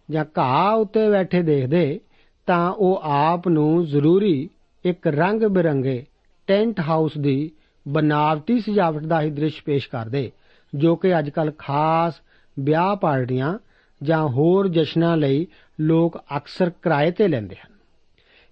ਜਾਂ 0.09 0.25
ਘਾਹ 0.37 0.75
ਉੱਤੇ 0.75 1.09
ਬੈਠੇ 1.09 1.41
ਦੇਖਦੇ 1.41 1.99
ਤਾਂ 2.47 2.71
ਉਹ 2.71 3.01
ਆਪ 3.03 3.47
ਨੂੰ 3.47 3.85
ਜ਼ਰੂਰੀ 3.85 4.49
ਇੱਕ 4.85 5.07
ਰੰਗ 5.07 5.43
ਬਿਰੰਗੇ 5.43 6.05
ਟੈਂਟ 6.47 6.79
ਹਾਊਸ 6.79 7.17
ਦੀ 7.17 7.51
ਬਨਾਵਟੀ 7.87 8.59
ਸਜਾਵਟ 8.59 9.03
ਦਾ 9.03 9.21
ਹੀ 9.21 9.29
ਦ੍ਰਿਸ਼ 9.29 9.63
ਪੇਸ਼ 9.63 9.89
ਕਰਦੇ, 9.89 10.31
ਜੋ 10.75 10.95
ਕਿ 10.95 11.19
ਅੱਜਕੱਲ 11.19 11.51
ਖਾਸ 11.57 12.13
ਵਿਆਹ 12.59 12.95
ਪਾਰਟੀਆਂ 12.95 13.57
ਜਾਂ 14.03 14.27
ਹੋਰ 14.27 14.67
ਜਸ਼ਨਾਂ 14.67 15.17
ਲਈ 15.17 15.47
ਲੋਕ 15.79 16.23
ਅਕਸਰ 16.37 16.69
ਕਿਰਾਏ 16.69 17.11
ਤੇ 17.11 17.27
ਲੈਂਦੇ 17.27 17.55
ਹਨ। 17.55 17.71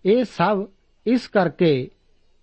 ਇਹ 0.05 0.23
ਸਭ 0.23 0.67
ਇਸ 1.05 1.27
ਕਰਕੇ 1.27 1.89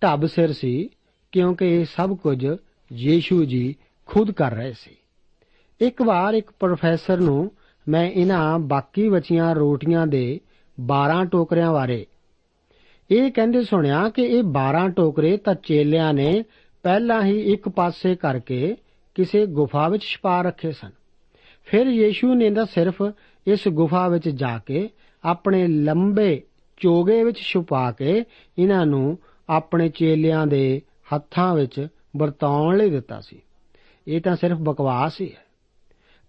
ਢੱਬ 0.03 0.25
ਸਿਰ 0.25 0.53
ਸੀ 0.53 0.89
ਕਿਉਂਕਿ 1.31 1.65
ਇਹ 1.65 1.85
ਸਭ 1.85 2.17
ਕੁਝ 2.17 2.45
ਯੀਸ਼ੂ 2.93 3.43
ਜੀ 3.43 3.75
ਖੁਦ 4.05 4.31
ਕਰ 4.31 4.53
ਰਹੇ 4.53 4.71
ਸੀ। 4.71 4.95
ਇੱਕ 5.81 6.01
ਵਾਰ 6.01 6.33
ਇੱਕ 6.33 6.51
ਪ੍ਰੋਫੈਸਰ 6.59 7.17
ਨੂੰ 7.17 7.51
ਮੈਂ 7.87 8.11
ਇਹਨਾਂ 8.11 8.59
ਬਾਕੀ 8.59 9.09
ਬਚੀਆਂ 9.09 9.55
ਰੋਟੀਆਂ 9.55 10.07
ਦੇ 10.07 10.39
12 10.81 11.25
ਟੋਕਰਿਆਂ 11.25 11.73
ਬਾਰੇ। 11.73 12.05
ਇਹ 13.11 13.31
ਕਹਿੰਦੇ 13.31 13.63
ਸੁਣਿਆ 13.63 14.09
ਕਿ 14.09 14.21
ਇਹ 14.21 14.43
12 14.43 14.89
ਟੋਕਰੇ 14.89 15.37
ਤਾਂ 15.37 15.55
ਚੇਲਿਆਂ 15.55 16.13
ਨੇ 16.13 16.43
ਪਹਿਲਾਂ 16.83 17.23
ਹੀ 17.23 17.39
ਇੱਕ 17.53 17.69
ਪਾਸੇ 17.69 18.15
ਕਰਕੇ 18.15 18.77
ਕਿਸੇ 19.15 19.45
ਗੁਫਾ 19.45 19.89
ਵਿੱਚ 19.89 20.03
ਛਪਾ 20.03 20.41
ਰੱਖੇ 20.41 20.71
ਸਨ। 20.71 20.89
ਫਿਰ 21.65 21.87
ਯੀਸ਼ੂ 21.87 22.33
ਨੇ 22.33 22.49
ਤਾਂ 22.49 22.65
ਸਿਰਫ 22.65 23.03
ਇਸ 23.47 23.67
ਗੁਫਾ 23.67 24.07
ਵਿੱਚ 24.07 24.29
ਜਾ 24.29 24.59
ਕੇ 24.65 24.89
ਆਪਣੇ 25.25 25.67
ਲੰਬੇ 25.67 26.41
ਚੋਗੇ 26.77 27.23
ਵਿੱਚ 27.23 27.39
ਛੁਪਾ 27.39 27.91
ਕੇ 27.91 28.23
ਇਹਨਾਂ 28.59 28.85
ਨੂੰ 28.85 29.17
ਆਪਣੇ 29.49 29.89
ਚੇਲਿਆਂ 29.89 30.47
ਦੇ 30.47 30.81
ਹੱਥਾਂ 31.15 31.55
ਵਿੱਚ 31.55 31.87
ਵਰਤਾਉਣ 32.17 32.77
ਲਈ 32.77 32.89
ਦਿੱਤਾ 32.89 33.21
ਸੀ। 33.21 33.41
ਇਹ 34.07 34.21
ਤਾਂ 34.21 34.35
ਸਿਰਫ 34.35 34.57
ਬਕਵਾਸ 34.57 35.21
ਹੀ 35.21 35.33
ਹੈ। 35.33 35.46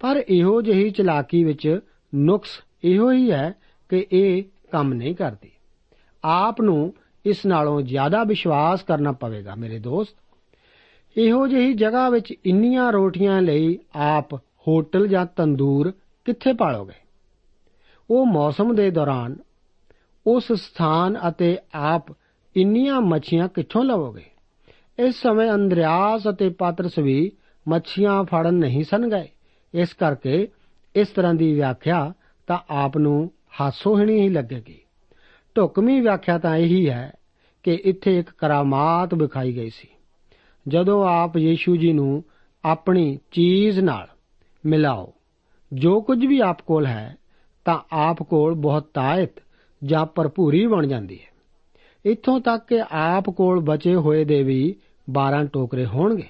ਪਰ 0.01 0.25
ਇਹੋ 0.29 0.63
ਜਿਹੀ 0.63 0.91
ਚਲਾਕੀ 0.91 1.45
ਵਿੱਚ 1.45 1.81
ਨੁਕਸ 2.15 2.49
ਇਹੋ 2.85 3.13
ਹੀ 3.13 3.31
ਹੈ 3.31 3.55
ਕਿ 3.89 4.07
ਇਹ 4.13 4.43
ਕੰਮ 4.73 4.93
ਨਹੀਂ 4.93 5.15
ਕਰਦੀ। 5.15 5.51
ਆਪ 6.25 6.61
ਨੂੰ 6.61 6.95
ਇਸ 7.27 7.47
ਨਾਲੋਂ 7.47 7.83
ਜ਼ਿਆਦਾ 7.83 8.25
ਵਿਸ਼ਵਾਸ 8.25 8.83
ਕਰਨਾ 8.83 9.13
ਪਵੇਗਾ, 9.13 9.55
ਮੇਰੇ 9.55 9.79
ਦੋਸਤ। 9.79 10.17
ਇਹੋ 11.19 11.47
ਜਿਹੀ 11.47 11.73
ਜਗ੍ਹਾ 11.73 12.11
ਵਿੱਚ 12.11 12.35
ਇੰਨੀਆਂ 12.47 12.93
ਰੋਟੀਆਂ 12.93 13.43
ਲਈ 13.43 13.79
ਆਪ 13.97 14.35
ਹੋਟਲ 14.35 15.09
ਜਾਂ 15.09 15.27
ਤੰਦੂਰ 15.27 15.93
ਕਿੱਥੇ 16.25 16.53
ਪਾਲੋਗੇ? 16.53 16.93
ਉਹ 18.11 18.27
ਮੌਸਮ 18.27 18.75
ਦੇ 18.75 18.91
ਦੌਰਾਨ 18.91 19.37
ਉਸ 20.27 20.53
ਸਥਾਨ 20.53 21.19
ਅਤੇ 21.29 21.59
ਆਪ 21.75 22.07
ਇੰਨੀਆਂ 22.57 23.01
ਮੱਛੀਆਂ 23.01 23.49
ਕਿੱਥੋਂ 23.49 23.85
ਲਵੋਗੇ? 23.85 24.25
ਇਸ 24.99 25.15
ਸਮੇਂ 25.15 25.53
ਅੰਦਰਿਆਸ 25.53 26.23
ਅਤੇ 26.31 26.49
ਪਾਤਰਸ 26.49 26.99
ਵੀ 26.99 27.33
ਮੱਛੀਆਂ 27.69 28.25
ਫੜਨ 28.25 28.55
ਨਹੀਂ 28.55 28.85
ਸਨ 28.85 29.09
ਗਏ। 29.09 29.29
ਇਸ 29.75 29.93
ਕਰਕੇ 29.93 30.49
ਇਸ 30.95 31.09
ਤਰ੍ਹਾਂ 31.09 31.35
ਦੀ 31.35 31.55
ਵਿਆਖਿਆ 31.55 32.13
ਤਾਂ 32.47 32.59
ਆਪ 32.71 32.99
ਨੂੰ 32.99 33.31
ਹਾਸੋਹੀਣੀ 33.61 34.21
ਹੀ 34.21 34.29
ਲੱਗੇਗੀ। 34.29 34.79
ਢੁਕਵੀਂ 35.57 36.03
ਵਿਆਖਿਆ 36.03 36.39
ਤਾਂ 36.39 36.57
ਇਹੀ 36.57 36.91
ਹੈ 36.91 37.13
ਕਿ 37.63 37.75
ਇੱਥੇ 37.85 38.19
ਇੱਕ 38.19 38.31
ਕਰਾਮਾਤ 38.31 39.15
ਵਿਖਾਈ 39.15 39.57
ਗਈ 39.57 39.71
ਸੀ। 39.71 39.89
ਜਦੋਂ 40.69 41.09
ਆਪ 41.09 41.37
ਯੀਸ਼ੂ 41.37 41.77
ਜੀ 41.77 41.93
ਨੂੰ 41.93 42.25
ਆਪਣੀ 42.65 43.19
ਚੀਜ਼ 43.31 43.81
ਨਾਲ 43.81 44.09
ਮਿਲਾਓ, 44.67 45.13
ਜੋ 45.73 46.01
ਕੁਝ 46.01 46.27
ਵੀ 46.27 46.41
ਆਪ 46.41 46.63
ਕੋਲ 46.63 46.87
ਹੈ, 46.87 47.17
ਤਾਂ 47.65 47.79
ਆਪ 47.93 48.23
ਕੋਲ 48.23 48.55
ਬਹੁਤ 48.55 48.91
ਤਾਇਤ 48.95 49.31
ਜਾਂ 49.85 50.07
ਭਰਪੂਰੀ 50.07 50.67
ਬਣ 50.67 50.87
ਜਾਂਦੀ 50.87 51.19
ਹੈ। 51.19 51.29
ਇੱਥੋਂ 52.05 52.41
ਤੱਕ 52.41 52.67
ਕਿ 52.67 52.83
ਆਪ 52.91 53.31
ਕੋਲ 53.31 53.61
ਬਚੇ 53.61 53.95
ਹੋਏ 53.95 54.25
ਦੇ 54.25 54.43
ਵੀ 54.43 54.75
12 55.11 55.45
ਟੋਕਰੇ 55.45 55.87
ਹੋਣਗੇ। 55.87 56.29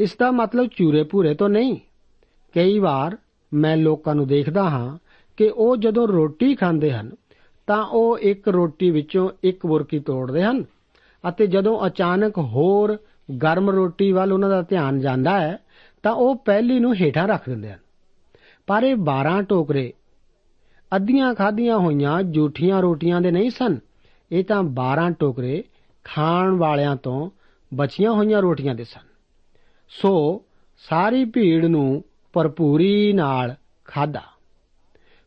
ਇਸ 0.00 0.16
ਦਾ 0.16 0.30
ਮਤਲਬ 0.30 0.66
ਚੂਰੇ 0.76 1.02
ਪੂਰੇ 1.02 1.34
ਤੋਂ 1.34 1.48
ਨਹੀਂ 1.48 1.76
ਕਈ 2.54 2.78
ਵਾਰ 2.78 3.16
ਮੈਂ 3.54 3.76
ਲੋਕਾਂ 3.76 4.14
ਨੂੰ 4.14 4.26
ਦੇਖਦਾ 4.26 4.70
ਹਾਂ 4.70 4.98
ਕਿ 5.36 5.50
ਉਹ 5.54 5.76
ਜਦੋਂ 5.76 6.08
ਰੋਟੀ 6.08 6.54
ਖਾਂਦੇ 6.54 6.92
ਹਨ, 6.92 7.10
ਤਾਂ 7.66 7.84
ਉਹ 7.84 8.18
ਇੱਕ 8.18 8.48
ਰੋਟੀ 8.48 8.90
ਵਿੱਚੋਂ 8.90 9.30
ਇੱਕ 9.44 9.66
ਬੁਰਕੀ 9.66 9.98
ਤੋੜਦੇ 9.98 10.42
ਹਨ 10.42 10.64
ਅਤੇ 11.28 11.46
ਜਦੋਂ 11.46 11.86
ਅਚਾਨਕ 11.86 12.38
ਹੋਰ 12.38 12.98
ਗਰਮ 13.42 13.70
ਰੋਟੀ 13.70 14.12
ਵੱਲ 14.12 14.32
ਉਹਨਾਂ 14.32 14.48
ਦਾ 14.48 14.62
ਧਿਆਨ 14.62 15.00
ਜਾਂਦਾ 15.00 15.40
ਹੈ, 15.40 15.58
ਤਾਂ 16.02 16.12
ਉਹ 16.12 16.36
ਪਹਿਲੀ 16.36 16.78
ਨੂੰ 16.78 16.94
ਹੇਠਾਂ 16.94 17.28
ਰੱਖ 17.28 17.48
ਦਿੰਦੇ 17.48 17.72
ਹਨ। 17.72 17.78
ਪਰ 18.66 18.82
ਇਹ 18.82 18.96
12 18.96 19.42
ਟੋਕਰੇ, 19.42 19.92
ਅੱਧੀਆਂ 20.96 21.34
ਖਾਧੀਆਂ 21.34 21.78
ਹੋਈਆਂ 21.78 22.22
ਜੂਠੀਆਂ 22.22 22.82
ਰੋਟੀਆਂ 22.82 23.20
ਦੇ 23.20 23.30
ਨਹੀਂ 23.30 23.50
ਸਨ। 23.50 23.78
ਇਹ 24.32 24.44
ਤਾਂ 24.44 24.62
12 24.62 25.10
ਟੋਕਰੇ 25.10 25.64
ਖਾਣ 26.04 26.50
ਵਾਲਿਆਂ 26.50 26.96
ਤੋਂ 26.96 27.30
ਬਚੀਆਂ 27.74 28.12
ਹੋਈਆਂ 28.12 28.42
ਰੋਟੀਆਂ 28.42 28.74
ਦੇ 28.74 28.84
ਸਨ। 28.84 29.06
ਸੋ 29.88 30.42
ਸਾਰੀ 30.78 31.24
ਭੀੜ 31.24 31.64
ਨੂੰ 31.64 32.04
ਭਰਪੂਰੀ 32.34 33.12
ਨਾਲ 33.12 33.54
ਖਾਦਾ 33.84 34.22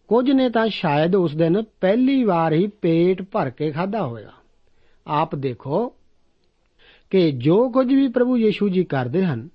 ਕੁਝ 0.07 0.31
ਨੇ 0.31 0.49
ਤਾਂ 0.49 0.67
ਸ਼ਾਇਦ 0.67 1.15
ਉਸ 1.15 1.35
ਦਿਨ 1.35 1.63
ਪਹਿਲੀ 1.81 2.23
ਵਾਰ 2.23 2.53
ਹੀ 2.53 2.67
ਪੇਟ 2.67 3.21
ਭਰ 3.21 3.49
ਕੇ 3.49 3.71
ਖਾਦਾ 3.71 4.05
ਹੋਵੇਗਾ 4.07 4.31
ਆਪ 5.07 5.35
ਦੇਖੋ 5.35 5.93
ਕਿ 7.09 7.31
ਜੋ 7.31 7.69
ਕੁਝ 7.69 7.87
ਵੀ 7.87 8.07
ਪ੍ਰਭੂ 8.07 8.37
ਯੀਸ਼ੂ 8.37 8.69
ਜੀ 8.69 8.83
ਕਰਦੇ 8.83 9.25
ਹਨ, 9.25 9.49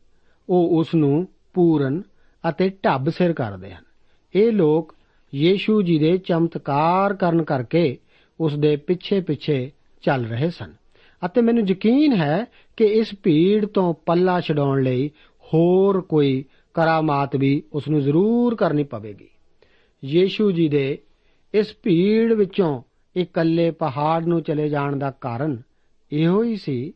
ਉਹ 0.48 0.78
ਉਸ 0.78 0.94
ਨੂੰ 0.94 1.28
ਪੂਰਨ 1.54 2.02
ਅਤੇ 2.48 2.68
ਢੱਬ 2.68 3.10
ਸਿਰ 3.10 3.32
ਕਰਦੇ 3.32 3.70
ਹਨ। 3.74 3.84
ਇਹ 4.34 4.52
ਲੋਕ 4.52 4.94
ਯੀਸ਼ੂ 5.34 5.82
ਜੀ 5.82 5.98
ਦੇ 5.98 6.18
ਚਮਤਕਾਰ 6.18 7.14
ਕਰਨ 7.14 7.42
ਕਰਕੇ 7.42 7.98
ਉਸ 8.40 8.58
ਦੇ 8.58 8.76
ਪਿੱਛੇ 8.76 9.20
ਪਿੱਛੇ 9.20 9.70
ਚੱਲ 10.02 10.24
ਰਹੇ 10.24 10.50
ਸਨ। 10.50 10.72
ਅਤੇ 11.26 11.40
ਮੈਨੂੰ 11.40 11.64
ਯਕੀਨ 11.68 12.12
ਹੈ 12.12 12.44
ਕਿ 12.76 12.84
ਇਸ 12.84 13.14
ਭੀੜ 13.22 13.66
ਤੋਂ 13.66 13.94
ਪੱਲਾ 14.06 14.40
ਛਡਾਉਣ 14.40 14.82
ਲਈ 14.82 15.08
ਹੋਰ 15.44 16.00
ਕੋਈ 16.00 16.44
ਕਰਾਮਾਤ 16.74 17.36
ਵੀ 17.36 17.62
ਉਸ 17.72 17.88
ਨੂੰ 17.88 18.00
ਜ਼ਰੂਰ 18.00 18.54
ਕਰਨੀ 18.54 18.84
ਪਵੇਗੀ। 18.84 19.28
ਯੀਸ਼ੂ 20.04 20.50
ਜੀ 20.50 20.68
ਦੇ 20.68 20.98
ਇਸ 21.54 21.76
ਭੀੜ 21.82 22.32
ਵਿੱਚੋਂ 22.32 22.82
ਇਕੱਲੇ 23.16 23.70
ਪਹਾੜ 23.70 24.24
ਨੂੰ 24.24 24.42
ਚਲੇ 24.42 24.68
ਜਾਣ 24.68 24.96
ਦਾ 24.96 25.10
ਕਾਰਨ 25.10 25.62
ਇਹੋ 26.12 26.44
ਹੀ 26.44 26.56
ਸੀ 26.56 26.92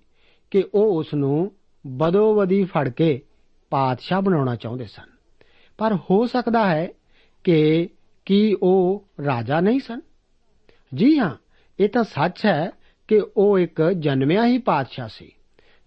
ਕਿ 0.50 0.64
ਉਹ 0.74 0.98
ਉਸ 0.98 1.14
ਨੂੰ 1.14 1.52
ਬਦੋਬਦੀ 1.86 2.64
ਫੜ 2.64 2.88
ਕੇ 2.88 3.22
ਪਾਤਸ਼ਾਹ 3.70 4.22
ਬਣਾਉਣਾ 4.22 4.56
ਚਾਹੁੰਦੇ 4.56 4.84
ਸਨ। 4.84 5.10
ਪਰ 5.78 5.94
ਹੋ 5.94 6.26
ਸਕਦਾ 6.26 6.68
ਹੈ 6.68 6.88
ਕਿ 7.44 7.88
ਕੀ 8.24 8.56
ਉਹ 8.62 9.08
ਰਾਜਾ 9.24 9.60
ਨਹੀਂ 9.60 9.80
ਸਨ? 9.80 10.00
ਜੀ 10.94 11.18
ਹਾਂ, 11.18 11.34
ਇਹ 11.80 11.88
ਤਾਂ 11.88 12.04
ਸੱਚ 12.04 12.46
ਹੈ 12.46 12.70
ਕਿ 13.08 13.22
ਉਹ 13.36 13.58
ਇੱਕ 13.58 13.82
ਜਨਮਿਆ 13.98 14.46
ਹੀ 14.46 14.58
ਪਾਤਸ਼ਾਹ 14.58 15.08
ਸੀ। 15.08 15.32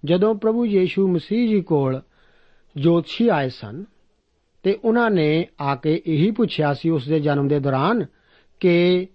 ਜਦੋਂ 0.06 0.36
ਪ੍ਰਭੂ 0.36 0.66
ਯੀਸ਼ੂ 0.66 1.08
ਮਸੀਹ 1.08 1.50
ਜੀ 1.50 1.62
ਕੋਲ 1.62 2.02
ਜੋਤਸ਼ੀ 2.78 3.28
ਆਏ 3.28 3.50
ਸਨ, 3.50 3.84
ਤੇ 4.64 4.80
ਉਹਨਾਂ 4.84 5.10
ਨੇ 5.12 5.48
ਆ 5.62 5.76
ਕੇ 5.76 6.02
ਇਹੀ 6.06 6.32
ਪੁੱਛਿਆ 6.32 6.74
ਸੀ 6.74 6.90
ਉਸ 6.90 7.08
ਦੇ 7.08 7.20
ਜਨਮ 7.20 7.48
ਦੇ 7.48 7.60
ਦੌਰਾਨ 7.60 8.06
ਕਿ 8.60 9.08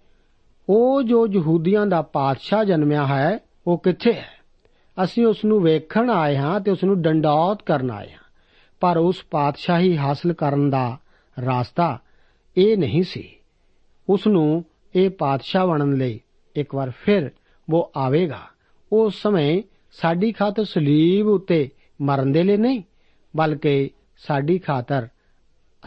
ਉਹ 0.69 1.03
ਜੋ 1.03 1.27
ਯਹੂਦੀਆਂ 1.27 1.85
ਦਾ 1.87 2.01
ਪਾਤਸ਼ਾਹ 2.01 2.63
ਜਨਮਿਆ 2.63 3.05
ਹੈ, 3.07 3.39
ਉਹ 3.67 3.77
ਕਿੱਥੇ 3.77 4.13
ਹੈ? 4.13 4.33
ਅਸੀਂ 5.03 5.25
ਉਸ 5.25 5.45
ਨੂੰ 5.45 5.61
ਵੇਖਣ 5.61 6.09
ਆਏ 6.09 6.37
ਹਾਂ 6.37 6.59
ਤੇ 6.59 6.71
ਉਸ 6.71 6.83
ਨੂੰ 6.83 7.01
ਡੰਡੌਤ 7.01 7.63
ਕਰਨ 7.63 7.91
ਆਏ 7.91 8.11
ਹਾਂ, 8.11 8.23
ਪਰ 8.79 8.97
ਉਸ 8.97 9.23
ਪਾਤਸ਼ਾਹੀ 9.31 9.97
ਹਾਸਲ 9.97 10.33
ਕਰਨ 10.33 10.69
ਦਾ 10.69 10.97
ਰਾਸਤਾ 11.45 11.99
ਇਹ 12.57 12.77
ਨਹੀਂ 12.77 13.03
ਸੀ। 13.03 13.29
ਉਸ 14.09 14.27
ਨੂੰ 14.27 14.65
ਇਹ 14.95 15.09
ਪਾਤਸ਼ਾਹ 15.09 15.67
ਬਣਨ 15.67 15.93
ਲਈ 15.93 16.19
ਇੱਕ 16.55 16.75
ਵਾਰ 16.75 16.89
ਫਿਰ 16.89 17.31
ਉਹ 17.73 17.91
ਆਵੇਗਾ। 17.97 18.41
ਉਸ 18.91 19.21
ਸਮੇਂ 19.21 19.61
ਸਾਡੀ 19.91 20.31
ਖਾਤਰ 20.31 20.63
ਸਲੀਬ 20.63 21.27
ਉੱਤੇ 21.27 21.69
ਮਰਨ 22.01 22.31
ਦੇ 22.31 22.43
ਲਈ 22.43 22.57
ਨਹੀਂ 22.57 22.81
ਬਲਕਿ 23.35 23.89
ਸਾਡੀ 24.17 24.59
ਖਾਤਰ 24.59 25.07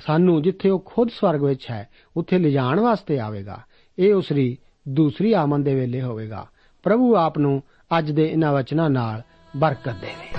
ਸਾਨੂੰ 0.07 0.43
ਜਿੱਥੇ 0.43 0.71
ਉਹ 0.71 0.83
ਖੁਦ 0.87 1.09
ਸਵਰਗ 1.09 1.43
ਵਿੱਚ 1.43 1.71
ਹੈ, 1.71 1.89
ਉੱਥੇ 2.17 2.39
ਲਿਜਾਣ 2.39 2.81
ਵਾਸਤੇ 2.81 3.19
ਆਵੇਗਾ। 3.19 3.61
ਇਹ 3.99 4.15
ਉਸ 4.15 4.33
ਦੀ 4.33 4.59
ਦੂਸਰੀ 4.89 5.33
ਆਮਦ 5.33 5.65
ਦੇ 5.65 5.75
ਵੇਲੇ 5.75 6.03
ਹੋਵੇਗਾ। 6.03 6.47
ਪ੍ਰਭੂ 6.83 7.17
ਆਪ 7.17 7.39
ਨੂੰ 7.39 7.63
ਅੱਜ 7.99 8.11
ਦੇ 8.11 8.29
ਇਹਨਾਂ 8.29 8.53
ਵਚਨਾਂ 8.53 8.91
ਨਾਲ 8.91 9.23
ਬਰਕਤ 9.57 9.97
ਦੇਵੇ। 10.01 10.39